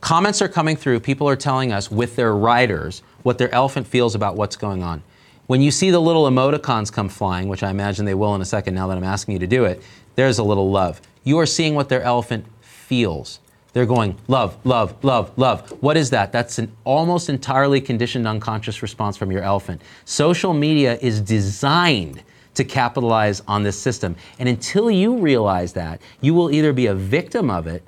Comments 0.01 0.41
are 0.41 0.49
coming 0.49 0.75
through. 0.75 0.99
People 0.99 1.29
are 1.29 1.35
telling 1.35 1.71
us 1.71 1.89
with 1.89 2.15
their 2.15 2.35
riders 2.35 3.03
what 3.21 3.37
their 3.37 3.53
elephant 3.53 3.87
feels 3.87 4.15
about 4.15 4.35
what's 4.35 4.55
going 4.55 4.83
on. 4.83 5.03
When 5.47 5.61
you 5.61 5.71
see 5.71 5.91
the 5.91 5.99
little 5.99 6.29
emoticons 6.29 6.91
come 6.91 7.09
flying, 7.09 7.49
which 7.49 7.63
I 7.63 7.69
imagine 7.69 8.05
they 8.05 8.13
will 8.13 8.33
in 8.35 8.41
a 8.41 8.45
second 8.45 8.75
now 8.75 8.87
that 8.87 8.97
I'm 8.97 9.03
asking 9.03 9.33
you 9.33 9.39
to 9.39 9.47
do 9.47 9.65
it, 9.65 9.81
there's 10.15 10.39
a 10.39 10.43
little 10.43 10.71
love. 10.71 11.01
You 11.23 11.37
are 11.39 11.45
seeing 11.45 11.75
what 11.75 11.89
their 11.89 12.01
elephant 12.01 12.45
feels. 12.61 13.39
They're 13.73 13.85
going, 13.85 14.17
love, 14.27 14.57
love, 14.65 15.03
love, 15.03 15.37
love. 15.37 15.69
What 15.81 15.97
is 15.97 16.11
that? 16.11 16.31
That's 16.31 16.59
an 16.59 16.71
almost 16.85 17.27
entirely 17.27 17.81
conditioned 17.81 18.27
unconscious 18.27 18.81
response 18.81 19.17
from 19.17 19.31
your 19.31 19.41
elephant. 19.41 19.81
Social 20.05 20.53
media 20.53 20.97
is 21.01 21.19
designed 21.19 22.23
to 22.53 22.63
capitalize 22.63 23.41
on 23.47 23.63
this 23.63 23.77
system. 23.77 24.15
And 24.39 24.47
until 24.47 24.91
you 24.91 25.17
realize 25.17 25.73
that, 25.73 26.01
you 26.21 26.33
will 26.33 26.51
either 26.51 26.71
be 26.71 26.85
a 26.85 26.93
victim 26.93 27.49
of 27.49 27.67
it 27.67 27.85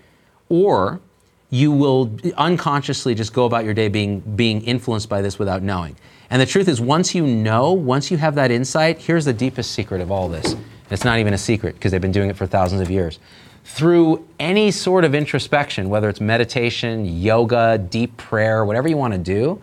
or 0.50 1.00
you 1.52 1.72
will 1.72 2.12
unconsciously 2.36 3.14
just 3.16 3.32
go 3.32 3.46
about 3.46 3.64
your 3.64 3.76
day 3.76 3.88
being, 3.88 4.20
being 4.20 4.62
influenced 4.62 5.08
by 5.08 5.22
this 5.22 5.38
without 5.38 5.62
knowing. 5.62 5.96
And 6.30 6.42
the 6.42 6.46
truth 6.46 6.68
is, 6.68 6.82
once 6.82 7.14
you 7.14 7.26
know, 7.26 7.72
once 7.72 8.10
you 8.12 8.18
have 8.18 8.36
that 8.36 8.52
insight, 8.52 9.00
here's 9.00 9.26
the 9.26 9.34
deepest 9.34 9.72
secret 9.72 10.02
of 10.02 10.12
all 10.12 10.28
this. 10.28 10.56
It's 10.90 11.04
not 11.04 11.20
even 11.20 11.34
a 11.34 11.38
secret 11.38 11.76
because 11.76 11.92
they've 11.92 12.02
been 12.02 12.12
doing 12.12 12.30
it 12.30 12.38
for 12.38 12.48
thousands 12.48 12.82
of 12.82 12.90
years. 12.90 13.20
through 13.66 14.26
any 14.40 14.70
sort 14.70 15.04
of 15.04 15.16
introspection, 15.16 15.90
whether 15.90 16.08
it's 16.08 16.22
meditation, 16.22 17.04
yoga, 17.04 17.80
deep 17.80 18.16
prayer, 18.16 18.64
whatever 18.64 18.88
you 18.88 18.96
want 18.96 19.12
to 19.14 19.18
do, 19.18 19.60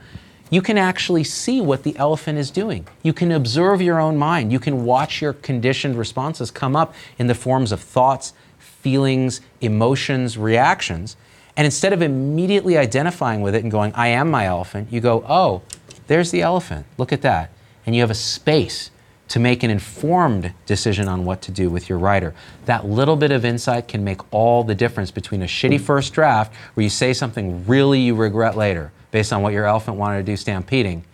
you 0.50 0.60
can 0.60 0.76
actually 0.76 1.24
see 1.24 1.60
what 1.60 1.84
the 1.84 1.96
elephant 1.96 2.36
is 2.36 2.50
doing. 2.50 2.86
You 3.02 3.12
can 3.12 3.30
observe 3.30 3.80
your 3.80 4.00
own 4.00 4.18
mind. 4.18 4.52
You 4.52 4.58
can 4.58 4.84
watch 4.84 5.22
your 5.22 5.32
conditioned 5.32 5.96
responses 5.96 6.50
come 6.50 6.74
up 6.76 6.94
in 7.16 7.28
the 7.28 7.34
forms 7.34 7.70
of 7.70 7.80
thoughts, 7.80 8.34
feelings, 8.58 9.40
emotions, 9.60 10.36
reactions. 10.36 11.16
And 11.56 11.64
instead 11.64 11.92
of 11.92 12.02
immediately 12.02 12.76
identifying 12.76 13.40
with 13.40 13.54
it 13.54 13.62
and 13.62 13.70
going, 13.70 13.92
I 13.94 14.08
am 14.08 14.30
my 14.30 14.46
elephant, 14.46 14.92
you 14.92 15.00
go, 15.00 15.24
oh, 15.28 15.62
there's 16.06 16.30
the 16.30 16.42
elephant. 16.42 16.86
Look 16.98 17.12
at 17.12 17.22
that. 17.22 17.50
And 17.86 17.94
you 17.94 18.00
have 18.02 18.10
a 18.10 18.14
space 18.14 18.90
to 19.28 19.40
make 19.40 19.62
an 19.62 19.70
informed 19.70 20.52
decision 20.66 21.08
on 21.08 21.24
what 21.24 21.40
to 21.42 21.50
do 21.50 21.70
with 21.70 21.88
your 21.88 21.98
writer. 21.98 22.34
That 22.66 22.84
little 22.84 23.16
bit 23.16 23.32
of 23.32 23.44
insight 23.44 23.88
can 23.88 24.04
make 24.04 24.20
all 24.32 24.62
the 24.62 24.74
difference 24.74 25.10
between 25.10 25.42
a 25.42 25.46
shitty 25.46 25.78
mm. 25.78 25.80
first 25.80 26.12
draft 26.12 26.54
where 26.74 26.84
you 26.84 26.90
say 26.90 27.14
something 27.14 27.66
really 27.66 28.00
you 28.00 28.14
regret 28.14 28.56
later 28.56 28.92
based 29.10 29.32
on 29.32 29.40
what 29.40 29.54
your 29.54 29.64
elephant 29.64 29.96
wanted 29.96 30.18
to 30.18 30.22
do 30.22 30.36
stampeding 30.36 31.04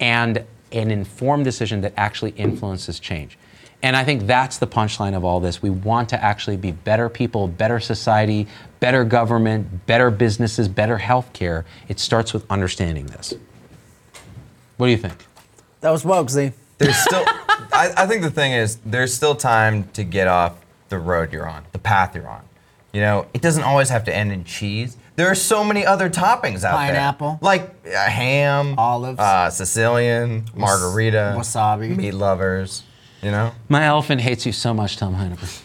and 0.00 0.44
an 0.72 0.90
informed 0.90 1.44
decision 1.44 1.82
that 1.82 1.92
actually 1.96 2.32
influences 2.32 2.98
change. 2.98 3.38
And 3.82 3.96
I 3.96 4.04
think 4.04 4.26
that's 4.26 4.58
the 4.58 4.66
punchline 4.66 5.14
of 5.16 5.24
all 5.24 5.40
this. 5.40 5.60
We 5.60 5.70
want 5.70 6.08
to 6.10 6.22
actually 6.22 6.56
be 6.56 6.72
better 6.72 7.08
people, 7.08 7.48
better 7.48 7.80
society, 7.80 8.46
better 8.80 9.04
government, 9.04 9.86
better 9.86 10.10
businesses, 10.10 10.68
better 10.68 10.98
healthcare. 10.98 11.64
It 11.88 11.98
starts 11.98 12.32
with 12.32 12.44
understanding 12.50 13.06
this. 13.06 13.34
What 14.76 14.86
do 14.86 14.92
you 14.92 14.98
think? 14.98 15.24
That 15.80 15.90
was 15.90 16.04
woke, 16.04 16.30
Z. 16.30 16.52
There's 16.78 16.96
still, 16.96 17.24
I, 17.72 17.92
I 17.96 18.06
think 18.06 18.22
the 18.22 18.30
thing 18.30 18.52
is, 18.52 18.78
there's 18.84 19.12
still 19.14 19.34
time 19.34 19.88
to 19.92 20.02
get 20.04 20.26
off 20.28 20.54
the 20.88 20.98
road 20.98 21.32
you're 21.32 21.48
on, 21.48 21.64
the 21.72 21.78
path 21.78 22.14
you're 22.14 22.28
on. 22.28 22.42
You 22.92 23.00
know, 23.00 23.26
it 23.32 23.40
doesn't 23.40 23.62
always 23.62 23.88
have 23.88 24.04
to 24.04 24.14
end 24.14 24.32
in 24.32 24.44
cheese. 24.44 24.96
There 25.16 25.26
are 25.28 25.34
so 25.34 25.62
many 25.64 25.84
other 25.86 26.10
toppings 26.10 26.64
out 26.64 26.76
there. 26.78 26.88
Pineapple. 26.88 27.28
there. 27.30 27.38
Like 27.40 27.74
uh, 27.86 28.04
ham, 28.08 28.74
Olives. 28.78 29.18
uh, 29.18 29.50
Sicilian, 29.50 30.44
margarita, 30.54 31.34
wasabi. 31.38 31.96
meat 31.96 32.12
lovers. 32.12 32.82
You 33.22 33.30
know, 33.30 33.52
My 33.68 33.84
elephant 33.84 34.20
hates 34.20 34.44
you 34.46 34.52
so 34.52 34.74
much, 34.74 34.96
Tom 34.96 35.14
Hinueber. 35.14 35.62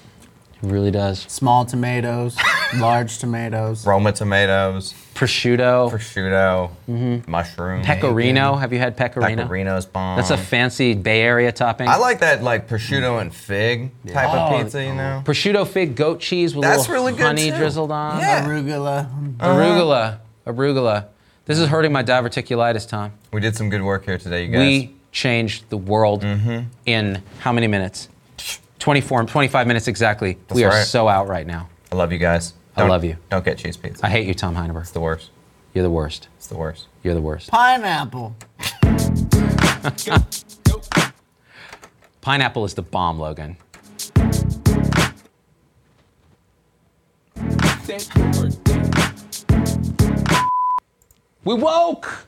He 0.62 0.67
really 0.67 0.91
does. 0.91 1.20
Small 1.22 1.65
tomatoes, 1.65 2.38
large 2.75 3.17
tomatoes. 3.19 3.86
Roma 3.86 4.12
tomatoes, 4.12 4.93
Prosciutto, 5.15 5.89
prosciutto, 5.91 7.27
mushroom, 7.27 7.82
pecorino. 7.84 8.56
Have 8.56 8.71
you 8.73 8.80
had 8.80 8.95
pecorino? 8.97 9.45
pecorino's 9.47 9.86
bomb. 9.86 10.17
That's 10.17 10.30
a 10.30 10.38
fancy 10.38 10.93
Bay 10.93 11.21
Area 11.21 11.51
topping. 11.51 11.88
I 11.88 11.97
like 11.97 12.19
that 12.19 12.43
like 12.43 12.67
prosciutto 12.67 13.19
and 13.21 13.34
fig 13.34 13.91
type 14.08 14.30
Oh, 14.32 14.38
of 14.56 14.62
pizza. 14.63 14.84
You 14.84 14.93
know, 14.93 15.21
prosciutto 15.25 15.67
fig 15.67 15.95
goat 15.95 16.19
cheese 16.19 16.56
with 16.56 16.63
That's 16.63 16.88
a 16.88 16.91
little 16.91 17.06
really 17.06 17.17
good, 17.17 17.25
honey 17.25 17.49
too. 17.51 17.58
drizzled 17.58 17.91
on. 17.91 18.19
Yeah. 18.19 18.45
Arugula. 18.45 19.38
Arugula, 19.38 20.19
arugula. 20.45 21.06
This 21.45 21.60
is 21.60 21.69
hurting 21.69 21.91
my 21.93 22.03
diverticulitis, 22.03 22.88
Tom. 22.88 23.13
we 23.32 23.39
did 23.39 23.56
some 23.56 23.69
good 23.69 23.82
work 23.82 24.03
here 24.06 24.17
today, 24.17 24.45
you 24.45 24.51
guys. 24.51 24.60
We 24.60 24.95
changed 25.12 25.69
the 25.69 25.77
world 25.77 26.21
Mm-hmm. 26.23 26.67
in 26.86 27.23
how 27.39 27.51
many 27.53 27.67
minutes? 27.67 28.10
24, 28.80 29.23
25 29.25 29.65
minutes 29.65 29.88
exactly. 29.88 30.38
we 30.51 30.63
are 30.63 30.69
right. 30.69 30.86
so 30.86 31.08
out 31.08 31.27
right 31.27 31.47
now. 31.47 31.69
I 31.91 31.95
love 31.95 32.12
you 32.12 32.19
guys. 32.19 32.53
I 32.78 32.88
love 32.88 33.04
you. 33.04 33.18
Don't 33.30 33.44
get 33.44 33.58
cheese 33.58 33.76
pizza. 33.76 34.06
I 34.06 34.10
hate 34.10 34.28
you, 34.28 34.36
Tom 34.36 34.56
Hinueber. 34.56 34.82
it's 34.82 34.92
the 34.92 35.00
worst. 35.00 35.32
You're 35.74 35.84
the 35.84 35.90
worst. 35.90 36.28
It's 36.38 36.48
the 36.48 36.58
worst. 36.58 36.86
You're 37.04 37.16
the 37.16 37.22
worst. 37.22 37.50
Pineapple. 37.50 38.36
Pineapple 42.22 42.66
is 42.66 42.76
the 42.76 42.84
bomb, 42.84 43.20
Logan. 43.20 43.58
We 51.44 51.54
woke! 51.54 52.28